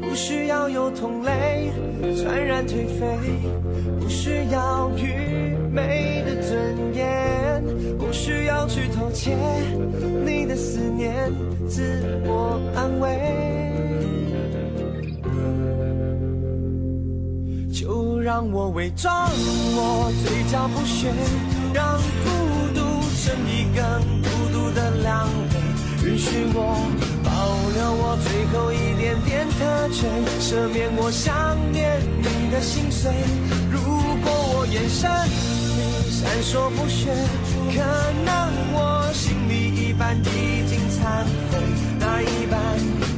[0.00, 1.70] 不需要有同类，
[2.16, 3.18] 传染颓废，
[4.00, 7.06] 不需要愚昧的尊严，
[7.98, 9.36] 不需要去偷窃
[10.24, 11.32] 你的思念，
[11.68, 13.18] 自我安慰。
[17.72, 19.30] 就让我伪装
[19.74, 21.12] 我嘴角不屑，
[21.72, 22.28] 让孤
[22.74, 22.80] 独
[23.22, 23.82] 成一根
[24.22, 25.26] 孤独的两
[26.02, 26.58] 肋，允许我
[27.24, 27.30] 保。
[27.70, 30.10] 留我最后一点点特权，
[30.40, 33.12] 赦免我想念你的心碎。
[33.70, 35.08] 如果我眼神
[36.20, 37.08] 闪烁不眩，
[37.72, 37.80] 可
[38.26, 41.56] 能我心里一半已经残废。
[41.98, 42.60] 那一半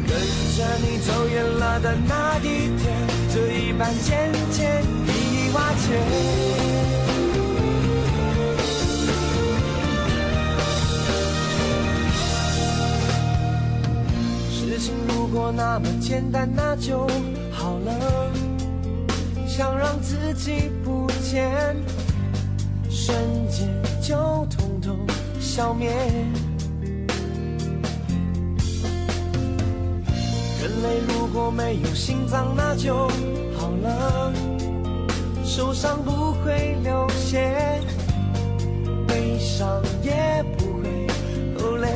[0.07, 0.11] 跟
[0.57, 2.95] 着你走远了的那一天，
[3.35, 5.99] 这一半渐渐已瓦解。
[14.49, 17.05] 事情如果那么简单，那就
[17.51, 18.31] 好了。
[19.49, 21.77] 想让自己不见，
[23.05, 23.17] 瞬
[23.49, 23.69] 间
[24.01, 24.15] 就
[24.47, 24.97] 统统
[25.41, 25.91] 消灭。
[30.61, 32.95] 人类如果没有心脏，那就
[33.59, 34.33] 好了。
[35.45, 37.81] 受伤不会流血，
[39.09, 41.09] 悲伤也不会
[41.57, 41.89] 流泪。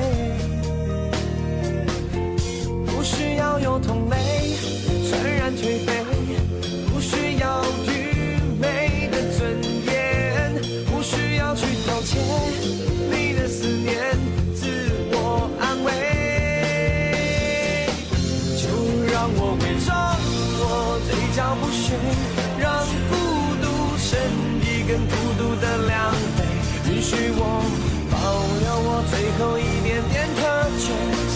[2.85, 4.17] 不需要有同类，
[5.09, 6.05] 全然颓废，
[6.93, 8.96] 不需要愚昧
[12.17, 12.65] 去剽窃
[13.11, 13.95] 你的思念，
[14.55, 14.67] 自
[15.13, 15.89] 我安慰。
[18.57, 18.65] 就
[19.13, 19.87] 让我伪装
[20.59, 20.65] 我
[21.07, 21.85] 嘴角不屑，
[22.59, 22.65] 让
[23.11, 23.13] 孤
[23.61, 23.65] 独
[23.99, 24.09] 成
[24.63, 25.95] 一根孤独的两
[26.37, 26.39] 倍，
[26.91, 27.41] 允许我
[28.11, 28.15] 保
[28.61, 30.41] 留我最后一点点特
[30.81, 30.85] 权。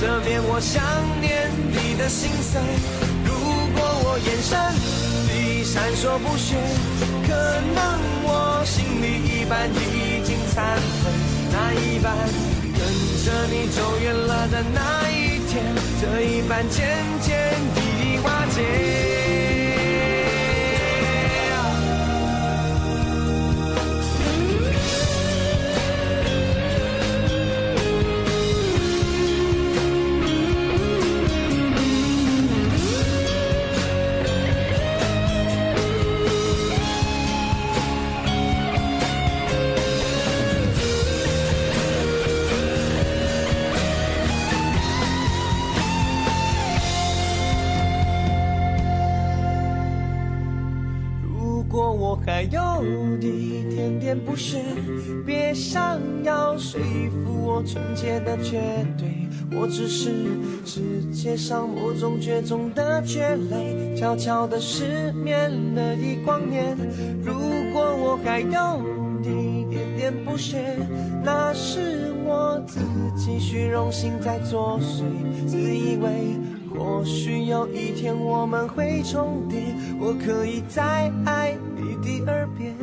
[0.00, 0.82] 赦免我想
[1.20, 1.28] 念
[1.68, 2.58] 你的心碎。
[3.26, 3.28] 如
[3.74, 4.56] 果我眼神
[5.28, 5.30] 里
[5.62, 6.56] 闪烁不眩，
[7.28, 7.28] 可
[7.74, 7.78] 能
[8.24, 10.09] 我心里一半已
[10.52, 11.12] 残分。
[11.52, 12.14] 那一半
[12.62, 12.80] 跟
[13.24, 19.19] 着你走远了的那一天，这一半渐渐已瓦解。
[55.26, 56.80] 别想要说
[57.10, 58.60] 服我纯洁的绝
[58.96, 59.28] 对，
[59.58, 60.10] 我只是
[60.64, 60.80] 世
[61.12, 66.76] 界上某种绝种的蕨类，悄悄的失眠了一光年。
[67.24, 67.34] 如
[67.72, 68.82] 果我还有
[69.22, 70.76] 一点点不屑，
[71.24, 72.80] 那是我自
[73.16, 75.02] 己虚荣心在作祟，
[75.46, 76.36] 自以为
[76.74, 79.58] 或许有一天我们会重叠，
[80.00, 81.96] 我可以再爱你。
[82.02, 82.74] 第二遍。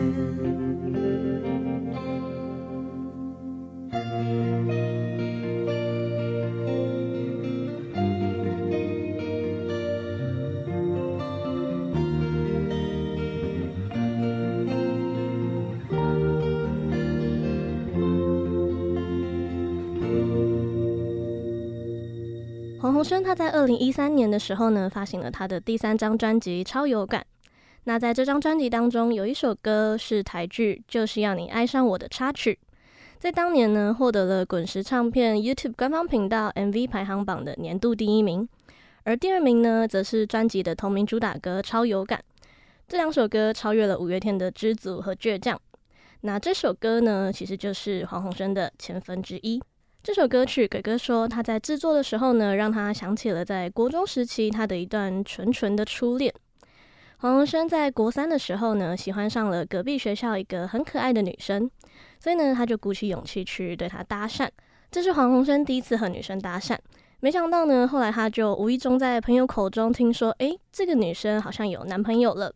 [22.97, 27.21] 黄鸿升他在二零一三年的时候呢，发行了他的第三张专辑《超有感》。
[27.83, 32.57] 那在这张专辑当中，有一首歌是台剧《就是要你爱上我》的插曲，
[33.19, 38.49] 在当年呢获得了滚石唱片 YouTube 官方频道 MV 排行榜的年度第一名，
[39.03, 42.19] 而第二名呢则是专辑的同名主打歌《超有感》。
[42.87, 45.55] 这两首歌超越了五月天的《知足》和《倔强》。
[46.21, 49.61] 那这首歌呢，其实就是黄鸿升的千分之一。
[50.07, 56.33] 这首歌曲，鬼哥说他在制作的时候呢，让他想起了在国中时期他的一段纯纯的初恋。
[57.17, 61.69] 黄鸿升在国三的时候呢，喜欢上了隔壁学校一个很可爱的女生，
[62.21, 64.47] 所以呢，他就鼓起勇气去对她搭讪。
[64.89, 66.77] 这是黄鸿升第一次和女生搭讪，
[67.19, 72.49] 没想到呢，后来他就无意中在朋友口中听说，诶，这个女生好像有男朋友了，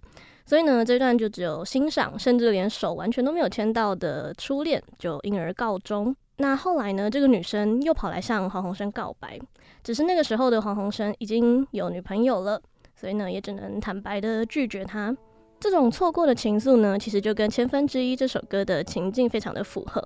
[0.45, 6.16] 所以呢，这段就只有欣赏，甚至连手完全都没有牵到的初恋就因而告终。
[6.42, 9.39] 那后来呢，这个女生又跑来向黄鸿升告白，
[9.84, 12.60] 只是那个时候的黄鸿升已经有女朋友了。
[12.96, 15.16] 所以呢，也只能坦白的拒绝她。
[15.60, 20.04] 这种错过的情愫呢，其实就跟《千分之一》这首歌的情境非常的符合。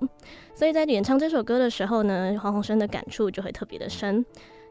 [0.54, 4.24] 所以在演唱这首歌的时候呢，黄鸿升的感触就会特别的深。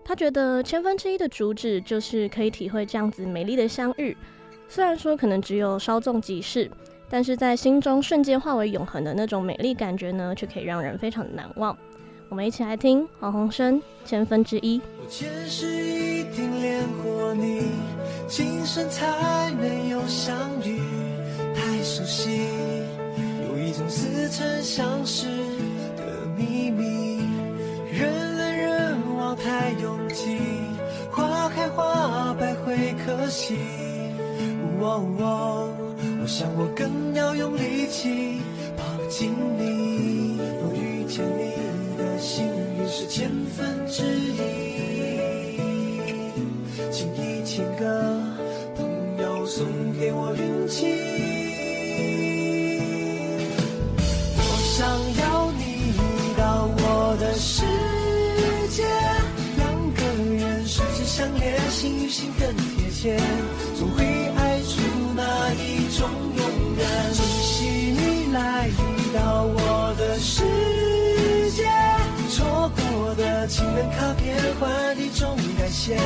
[0.04, 4.14] 他觉得《千分之一》的主旨就是可以体会这样子美丽的相遇，
[4.68, 6.70] 虽然说可能只有稍纵即逝，
[7.14, 11.78] 但是在心中瞬间化为永恒的那种美丽感觉呢，却可以让人非常的难忘。
[12.28, 14.80] 我们一起来听黄鸿升《千分之一》。
[15.00, 17.66] 我前世一定恋过你，
[18.26, 20.80] 今生才没有相遇，
[21.54, 22.48] 太熟悉，
[23.48, 25.28] 有一种似曾相识
[25.96, 27.20] 的秘密，
[27.92, 30.36] 人来人往太拥挤，
[33.30, 33.56] 起。
[34.80, 35.68] 哦哦，
[36.22, 38.40] 我想我更要用力气
[38.76, 40.38] 抱紧你。
[40.40, 41.52] 我遇见你
[41.96, 42.44] 的幸
[42.78, 45.58] 运是千分之一，
[46.90, 48.20] 请一千个
[48.76, 48.86] 朋
[49.22, 49.66] 友送
[49.98, 51.32] 给我运气。
[61.70, 63.20] 心与心更贴切，
[73.74, 75.96] 能靠变换的种感谢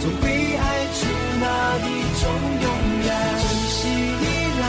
[0.00, 0.24] 总会
[0.56, 0.64] 爱
[0.94, 0.98] 出
[1.40, 1.44] 那
[1.84, 1.86] 一
[2.20, 2.22] 种
[2.62, 2.66] 永
[3.04, 3.08] 远。
[3.38, 4.24] 珍惜你
[4.60, 4.64] 来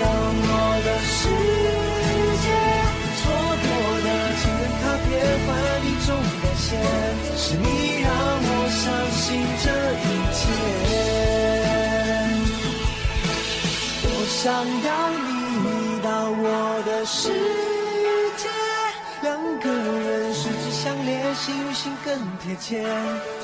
[0.00, 0.02] 到
[0.46, 0.48] 我
[0.86, 1.18] 的世
[2.42, 2.46] 界，
[3.18, 3.22] 错
[3.62, 3.66] 过
[4.06, 4.08] 的
[4.40, 5.10] 情人卡片
[5.46, 5.48] 换
[5.84, 6.08] 一种
[6.40, 6.66] 感谢，
[7.36, 7.66] 是你
[8.02, 8.08] 让
[8.42, 8.82] 我相
[9.18, 9.22] 信
[9.62, 9.66] 这
[10.06, 10.40] 一切。
[14.02, 14.40] 我想
[14.86, 14.88] 要
[22.04, 22.82] 更贴切。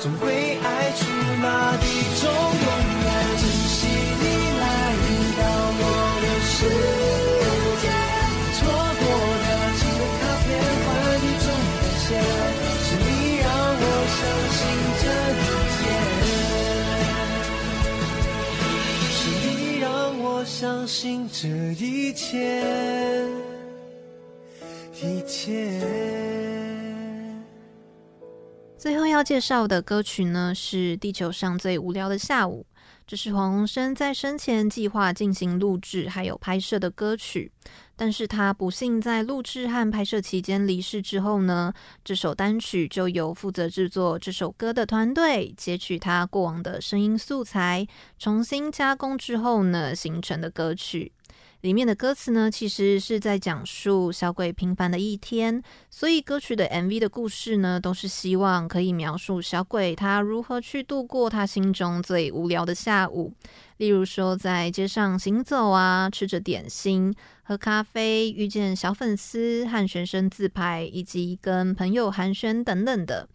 [0.01, 0.65] 总会爱
[0.97, 0.99] 出
[1.41, 1.85] 那一
[2.21, 2.67] 种永
[3.03, 4.23] 远，珍惜你
[4.59, 4.63] 来
[5.37, 5.41] 到
[5.79, 5.81] 我
[6.23, 6.55] 的世
[7.81, 7.85] 界，
[8.57, 8.59] 错
[8.99, 9.01] 过
[9.43, 10.47] 的情人卡片
[10.83, 10.87] 换
[11.21, 11.45] 一种
[11.79, 12.07] 感谢，
[12.85, 13.05] 是你
[13.41, 13.45] 让
[13.79, 13.85] 我
[14.15, 14.19] 相
[14.55, 14.59] 信
[15.01, 15.05] 这
[15.37, 15.45] 一
[15.75, 15.79] 切，
[19.11, 19.47] 是你
[19.79, 19.85] 让
[20.19, 20.55] 我相
[20.87, 20.97] 信
[21.31, 21.39] 这
[21.83, 22.25] 一切，
[25.01, 26.16] 一切。
[28.87, 32.65] 最后要介绍的歌曲呢，是《地球上最无聊的下午》，
[33.05, 37.51] 这是黄鸿升在生前计划进行录制还有拍摄的歌曲，
[37.97, 41.73] 但是他不幸在录制和拍摄期间离世之后呢，
[42.05, 47.85] 这首单曲就由负责制作这首歌的团队截取他过往的声音素材，
[48.17, 51.11] 重新加工之后呢，形成的歌曲。
[51.61, 63.33] 里面的歌词呢，其实是在讲述小鬼平凡的一天，所以歌曲的 MV 的故事呢，都是希望可以描述小鬼他如何去度过他心中最无聊的下午，
[63.77, 73.27] 例如说在街上行走啊，吃着点心、喝咖啡，遇见小粉丝和学生自拍，以及跟朋友寒暄等等的。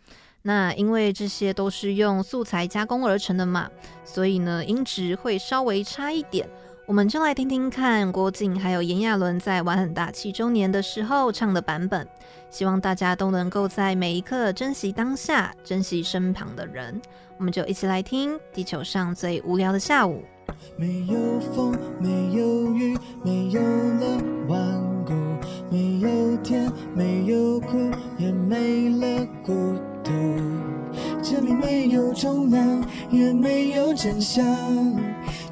[0.44, 3.68] 那因为这些都是用素材加工而成的嘛，
[4.04, 6.48] 所以呢，音质会稍微差一点。
[6.92, 12.06] 我们就来听听看郭靖还有炎亚纶在玩很大七周年的时候唱的版本，
[12.50, 17.00] 希望大家都能够在每一刻珍惜当下，珍惜身旁的人。
[17.38, 20.22] 我们就一起来听《地球上最无聊的下午》。
[20.76, 25.12] 没有风，没有雨，没有了顽固，
[25.70, 29.52] 没有甜，没有苦，也没了孤
[30.02, 30.10] 独。
[31.22, 34.44] 这里没有重量，也没有真相。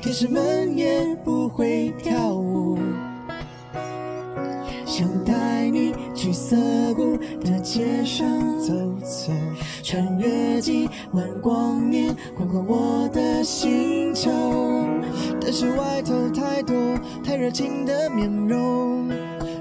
[0.03, 2.79] 天使们也不会跳舞，
[4.91, 6.57] 想带你去涩
[6.95, 8.27] 谷的街上
[8.59, 9.33] 走走，
[9.85, 14.29] 穿越几万光年，逛逛我的星球。
[15.41, 16.75] 但是外头太多
[17.23, 19.09] 太热情的面容，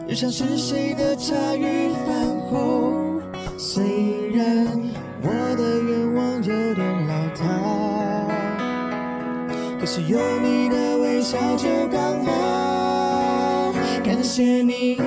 [0.08, 3.22] 日常是谁的茶余饭后？
[3.56, 4.66] 虽然
[5.22, 7.46] 我的愿望有点老套。
[9.80, 12.32] 可是有你的微笑就刚好，
[14.22, 14.97] 谢你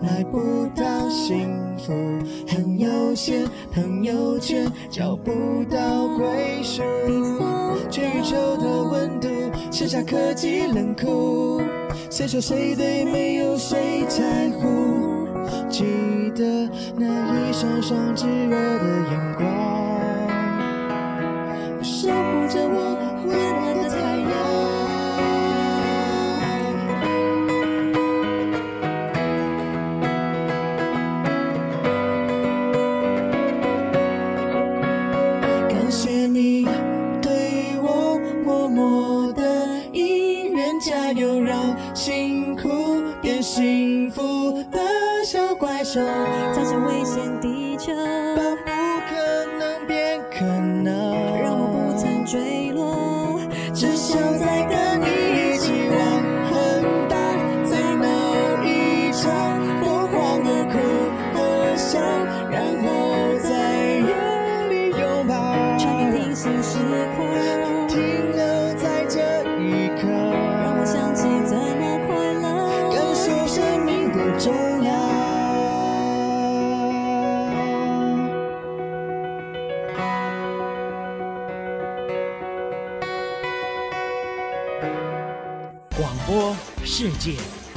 [0.00, 1.92] 买不到幸福，
[2.46, 5.30] 很悠闲，朋友圈找不
[5.70, 6.82] 到归属。
[7.90, 9.28] 全宇宙的温度，
[9.70, 11.62] 剩下科技冷酷，
[12.10, 14.66] 谁说谁对，没有谁在乎。
[15.68, 15.84] 记
[16.34, 19.46] 得那一双双炙热的眼光，
[41.06, 44.80] 援加油，让辛苦变幸福的。
[45.24, 46.00] 小怪兽，
[46.54, 47.92] 造成危险地球，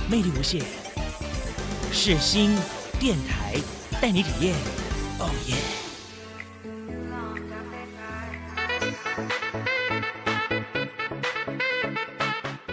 [0.09, 0.59] 魅力无限，
[1.91, 2.57] 世新
[2.99, 3.53] 电台
[4.01, 4.55] 带你体验。
[5.19, 5.55] 哦耶！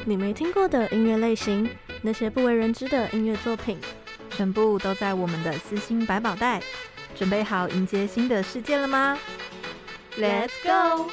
[0.06, 1.68] 你没听过的音乐类型，
[2.00, 3.78] 那些不为人知的音乐作品，
[4.30, 6.62] 全部都在我们的私心百宝袋。
[7.14, 9.18] 准备好迎接新的世界了吗
[10.18, 11.10] ？Let's go！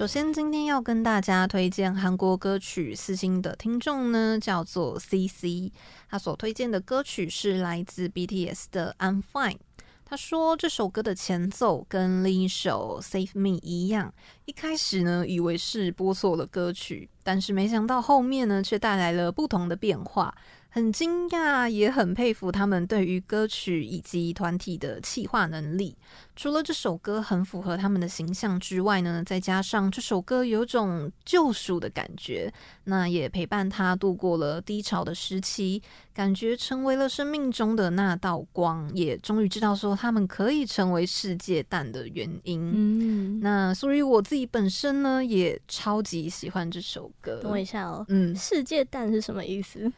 [0.00, 5.70] 首先，今天要跟大家推荐韩国歌曲私心的听众呢，叫做 CC。
[6.08, 9.58] 他所推荐的歌曲是来自 BTS 的 I'm Fine。
[10.06, 14.14] 他说这首歌的前奏跟另一首 Save Me 一样，
[14.46, 20.34] 一开始呢以为是播错了歌曲，但是没想到后面呢却带来了不同的变化。
[20.72, 25.96] 很惊讶，也很佩服他们对于歌曲以及团体的企划能力。
[26.36, 32.52] 除了这首歌很符合他们的形象之外呢，再加上这首歌有种救赎的感觉，
[32.84, 35.82] 那也陪伴他度过了低潮的时期，
[36.14, 42.70] 感觉成为了生命中的那道光，也终于知道说他们可以成为世界蛋的原因。
[42.72, 47.40] 嗯，那所以我自己本身呢，也超级喜欢这首歌。
[47.42, 49.92] 等我一下哦，嗯，世界蛋是什么意思？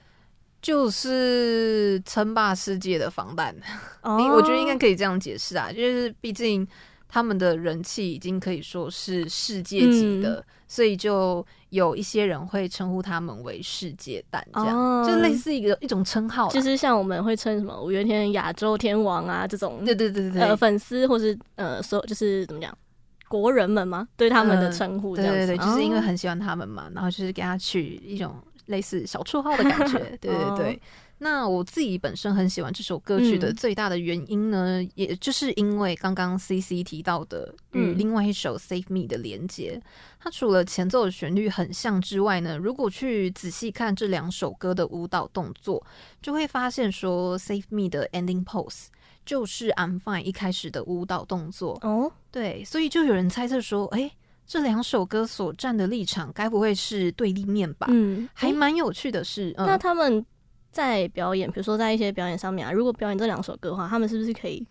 [0.63, 3.53] 就是称霸世界的防弹，
[4.17, 4.37] 你、oh.
[4.37, 6.67] 我觉得应该可以这样解释啊，就是毕竟
[7.09, 15.07] 他们的人气已经可以说是世界级的，嗯、所以就有一些人会称呼他们为世界蛋，这样、oh.
[15.07, 22.73] 就类似一个一种称号，就是像我们会称什么五月天亚洲天王啊这种，对对对对对，呃粉丝或是呃所就是怎么讲
[23.27, 24.07] 国人们吗？
[24.17, 28.33] 对他们的称呼对对对，就是因为很喜欢他们嘛，然后就是给他取一种。
[28.67, 30.83] 类似小绰号的感觉， 对对对。
[31.19, 39.81] 那我自己本身很喜欢这首歌曲的最大的原因呢，嗯、也就是因为刚刚 CC 提到的与另外一首 Save Me 的连接。
[40.19, 45.87] 它除了前奏的旋律很像之外呢，如果去仔细看这两首歌的舞蹈动作，
[46.21, 48.87] 就会发现说 Save Me 的 ending pose
[49.25, 52.11] 就是 I'm Fine 一开始的舞蹈动作哦。
[52.33, 54.13] 对，所以就有人猜测说，哎、欸。
[54.53, 57.87] 这两首歌所站的立场，该不会是对立面吧？
[57.89, 60.23] 嗯，还蛮有趣的是，那他们
[60.71, 64.63] 在表演，比如说在一些表演上面啊，如果表演这两首歌的话，他们是不是可以？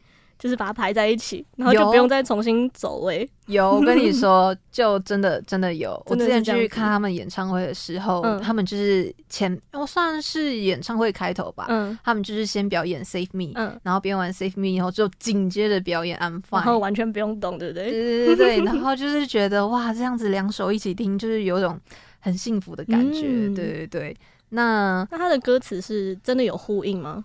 [0.41, 3.29] 就是把它排在一起，然后就不用再重新走位。
[3.45, 6.01] 有，我跟你 说，就真的真的有。
[6.07, 11.67] 我之前去看他们演唱会的时候，嗯、他们就是前，我算是演唱会开头吧。
[11.69, 17.91] 嗯，他们就是先表演 Save Me，嗯，然后表演完 Save Me 以后，就紧接着表演 I'm Fine，然后完全不用动，对不对？
[17.91, 18.65] 对对对对。
[18.65, 21.79] 然后就是觉得哇，这样子两首一起听，就是有种
[22.19, 23.27] 很幸福的感觉。
[23.27, 24.17] 嗯、对对对。
[24.49, 27.23] 那那他的歌词是真的有呼应吗？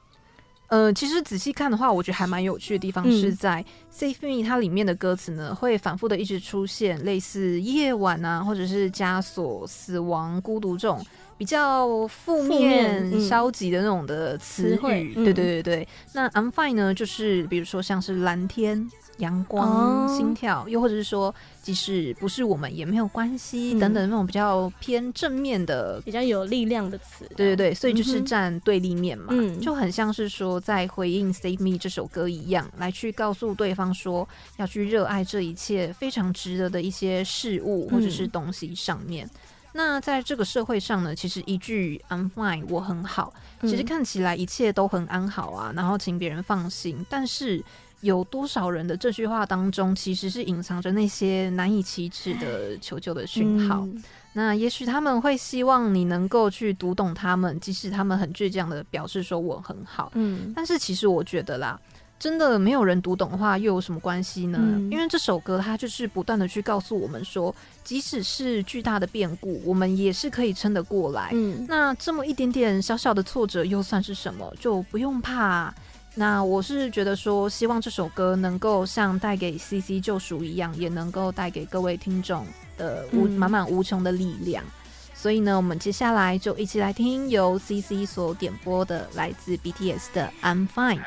[0.68, 3.64] 呃，其实仔细看的话，我觉得还蛮有趣的地方是在
[3.96, 11.04] 《Save Me》它里面的歌词呢，会反复的一直出现类似夜晚啊，或者是枷锁、死亡、孤独这种
[11.38, 15.14] 比较负面、消极的那种的词语。
[15.14, 15.88] 对对对对。
[16.12, 27.26] 那 I'm Fine 呢，就是比如说像是蓝天、阳光、哦、心跳，又或者是说，即使不是我们也没有关系、嗯、等等那种比较偏正面的、比较有力量的词。
[27.36, 39.26] 对对对，所以就是站对立面嘛，嗯、就很像是说在回应《Save Me》这首歌一样，来去告诉对方说要去热爱这一切非常值得的一些事物或者是东西上面。
[39.26, 39.30] 嗯
[39.78, 47.04] 那在这个社会上呢，其实一句 "I'm fine"，我很好，其实看起来一切都很安好啊，然后请别人放心。
[47.10, 47.62] 但是
[48.06, 53.80] 有多少人的这句话当中，其实是隐藏着那些难以启齿的求救的讯号？
[53.82, 54.02] 嗯、
[54.32, 60.10] 那也许他们会希望你能够去读懂他们，即使他们很倔强的表示说我很好。
[60.14, 61.78] 嗯，但是其实我觉得啦。
[62.18, 64.58] 真的没有人读懂的话，又有什么关系呢？
[64.62, 67.54] 嗯、因为这首歌它就是不断的去告诉我们说，
[67.84, 71.28] 即使是巨大的变故，我们也是可以撑得过来。
[71.34, 74.50] 嗯，那这么一点点小小的挫折又算是什么？
[74.58, 75.74] 就不用怕。
[76.18, 82.46] 那我是觉得说，希望这首歌能够像带给 CC 救赎一样，也能够带给各位听众
[82.78, 84.64] 的无满满无穷的力量。
[84.64, 84.70] 嗯、
[85.14, 91.02] 所以呢，我们接下来就一起来听由 CC 所点播的来自 BTS 的 I'm Fine。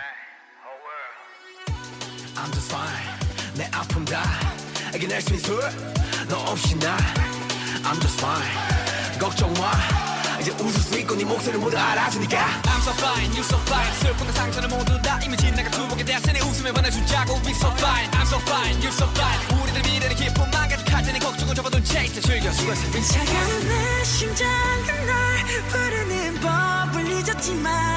[2.35, 3.19] I'm just fine.
[10.39, 12.37] 이제 웃을 수 있고 네 목소리를 모두 알아주니까.
[12.63, 13.93] I'm so fine, you so fine.
[13.99, 17.41] 슬픔과 상처는 모두 다 이미 지나가 두목에 대하으니 웃으며 보내주자고.
[17.45, 19.61] We so fine, I'm so fine, you so fine.
[19.63, 22.83] 우리들 미래는 기쁨만 가득할 테니 걱정은 접어둔 채 이제 즐겨 수고했어.
[23.01, 27.88] 차가운 내 심장은 날 부르는 법을 잊었지만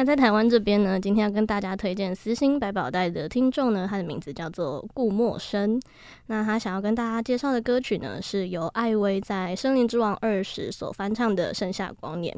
[0.00, 5.78] 那在台湾这边呢，今天要跟大家推荐私心百宝袋的听众呢，他的名字叫做顾陌生。
[6.28, 12.34] 那他想要跟大家介绍的歌曲呢，是由艾薇在《森林之王二》时所翻唱的《盛夏光年》。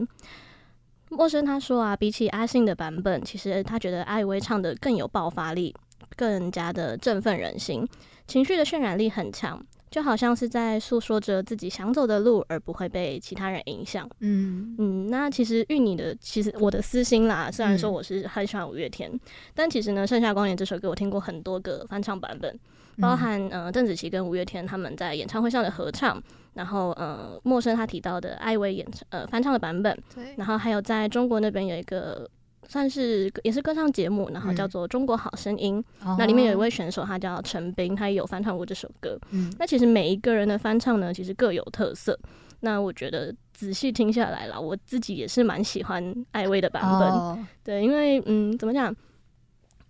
[1.09, 5.73] 陌生他说啊，比起阿信的版本，其实他觉得艾薇唱的更有爆发力，
[6.17, 7.87] 更加的振奋人心，
[8.27, 9.65] 情绪的渲染力很强。
[9.93, 14.09] 就好像是在诉说着自己想走的路，而不会被其他人影响。
[14.20, 19.20] 嗯嗯，那其实芋泥的，其实我的私心啦，虽然说我是很喜欢五月天，嗯、
[19.55, 22.59] 但其实呢，《盛夏光年》这首歌我听过很多个翻唱版本，
[23.03, 26.20] 包含呃邓紫棋跟五月天他们在演唱会上的合唱，
[26.55, 32.26] 然后呃陌生他提到的艾薇演唱呃翻唱的版本，对，然后还有在中国那边有一个。
[32.73, 39.18] 算是也是歌唱节目，然后叫做《中国好声音》，嗯，那里面有一位选手，他叫陈斌，他也有翻唱过这首歌。
[39.31, 42.18] 嗯，那其实每一个人的翻唱呢，其实各有特色。
[42.61, 47.11] 那我觉得仔细听下来了，我自己也是蛮喜欢艾薇的版本。
[47.11, 48.95] 哦，对，因为嗯，怎么讲，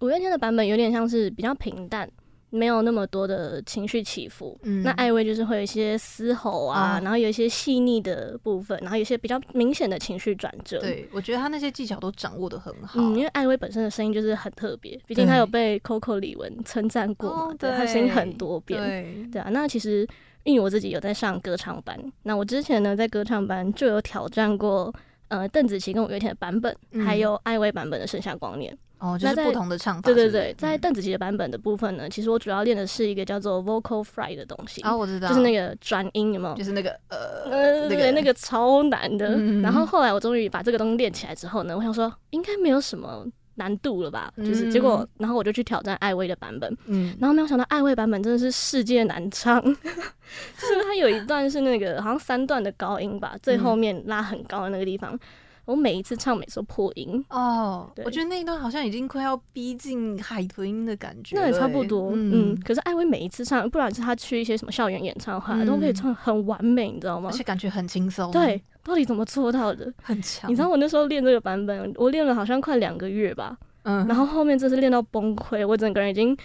[0.01, 2.11] 五月天的版本有点像是比较平淡。
[2.55, 10.79] 没有那么多的情绪起伏，嗯，那艾薇就是会有一些嘶吼啊，嗯、然后有一些细腻的部分，然后有一些比较明显的情绪转折。
[10.79, 13.01] 对，我觉得他那些技巧都掌握的很好。
[13.01, 18.79] 嗯，因为艾薇本身的声音就是很特别，毕竟他有被 Coco 李玟称赞过嘛，对，他声音很多变。
[18.79, 19.49] 对，对啊。
[19.51, 20.07] 那其实
[20.45, 24.95] 因为我自己有在上歌唱班，那我之前呢在歌唱班就有挑战过
[25.29, 28.71] 呃邓紫棋跟五月天的版本，嗯、还有艾薇版本的《盛夏光年》。
[29.03, 30.03] 哦，就是不同的唱法。
[30.03, 34.81] 对对对，在邓紫棋的版本的部分呢，其实我主要练的是一个叫做 vocal fry 的东西。
[34.83, 36.55] 啊，我知道，就是那个转音，有没有？
[36.55, 39.37] 就是那个呃对，那个那个超难的。
[39.61, 43.27] 然后后来我终于把这个东西练起来之后呢，我想说应该没有什么
[43.57, 44.33] 难度了吧？
[44.37, 46.73] 就是结果，然后我就去挑战艾薇的版本。
[46.87, 47.17] 嗯。
[47.21, 55.19] 然后没有想到艾薇版本真的是世界难唱， 就是它有一段是那个好像三段的高音吧，最后面拉很高的那个地方。
[55.65, 57.87] 我每一次唱，每次都破音哦。
[57.87, 61.37] Oh, 对我觉得那一段好像已经快要逼近海豚音的感觉。
[61.37, 62.61] 那也差不多，嗯，嗯。
[62.65, 67.31] 可是艾薇每一次唱，不管是她去一些什么校园演唱会，嗯、都可以唱很完美，你知道吗？
[67.31, 68.31] 而且感觉很轻松。
[68.33, 69.93] 对，到底怎么做到的？
[70.03, 70.51] 很强。
[70.51, 73.57] 你知道我那时候练这个版本，我练了好像快两个月吧。
[73.85, 74.07] 嗯。
[74.09, 76.37] 然后后面真是练到崩溃，我整个人已经。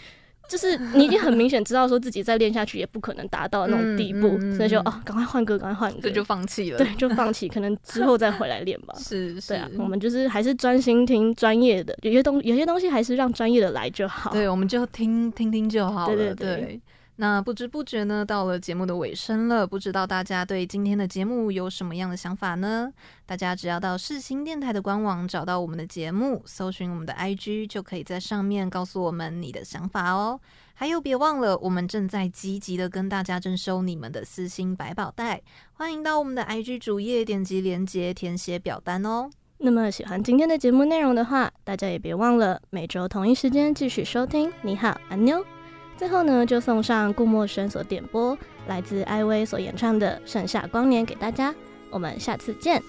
[0.47, 6.77] 就是你已经很明显知道说自己再练下去也不可能达到那种地步，嗯嗯、所以就哦，赶快换歌，赶快换歌，就放弃了。
[6.77, 8.95] 对，就放弃，可能之后再回来练吧。
[8.97, 14.31] 是， 是，对啊，我们就是还是专心听专业的，有些东有些东西还是让专业的来就好。
[14.31, 16.15] 对，我们就听听听就好了。
[16.15, 16.55] 对对对。
[16.61, 16.81] 对
[17.19, 19.65] 那不知不觉呢，到了节目的尾声了。
[19.65, 22.93] 不知道大家对今天的节目有什么样的想法呢？
[23.25, 30.39] 大家只要到世新电台的官网找到我们的节目，搜寻我们的 IG，就可以在上面告诉我们你的想法哦。
[30.75, 35.41] 还有，别忘了，我们正在积极的跟大家征收你们的私心百宝袋，
[35.73, 39.27] 欢迎到我们的 IG 主页点击链接填写表单哦。
[39.57, 44.53] 那么喜欢今天的节目内容的话，大家也别忘了每周同一时间继续收听。
[44.61, 45.56] 你好，安妞。
[45.97, 48.37] 最后呢，就送上顾默生所点播，
[48.67, 51.53] 来自艾薇所演唱的《盛夏光年》给大家。
[51.89, 52.81] 我们下次见，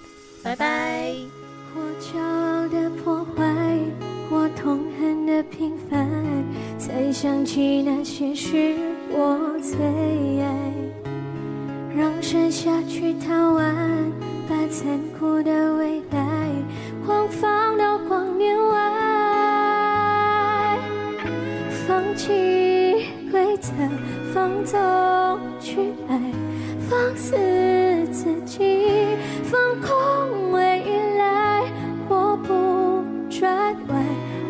[0.43, 1.13] 拜拜。
[1.75, 3.77] 我骄傲的破坏，
[4.29, 6.07] 我痛恨的平凡，
[6.77, 8.75] 才想起那些是
[9.09, 10.73] 我最爱。
[11.95, 14.11] 让盛夏去贪玩，
[14.47, 16.49] 把残酷的未来
[17.05, 19.58] 狂放到光年外，
[21.89, 22.29] 放弃。
[23.31, 23.71] 规则
[24.31, 24.79] 放纵
[25.59, 26.19] 去爱，
[26.87, 27.35] 放肆
[28.11, 28.85] 自己，
[29.43, 30.83] 放空未
[31.17, 31.63] 来。
[32.07, 34.05] 我不转弯，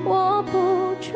[0.05, 1.13] 我不转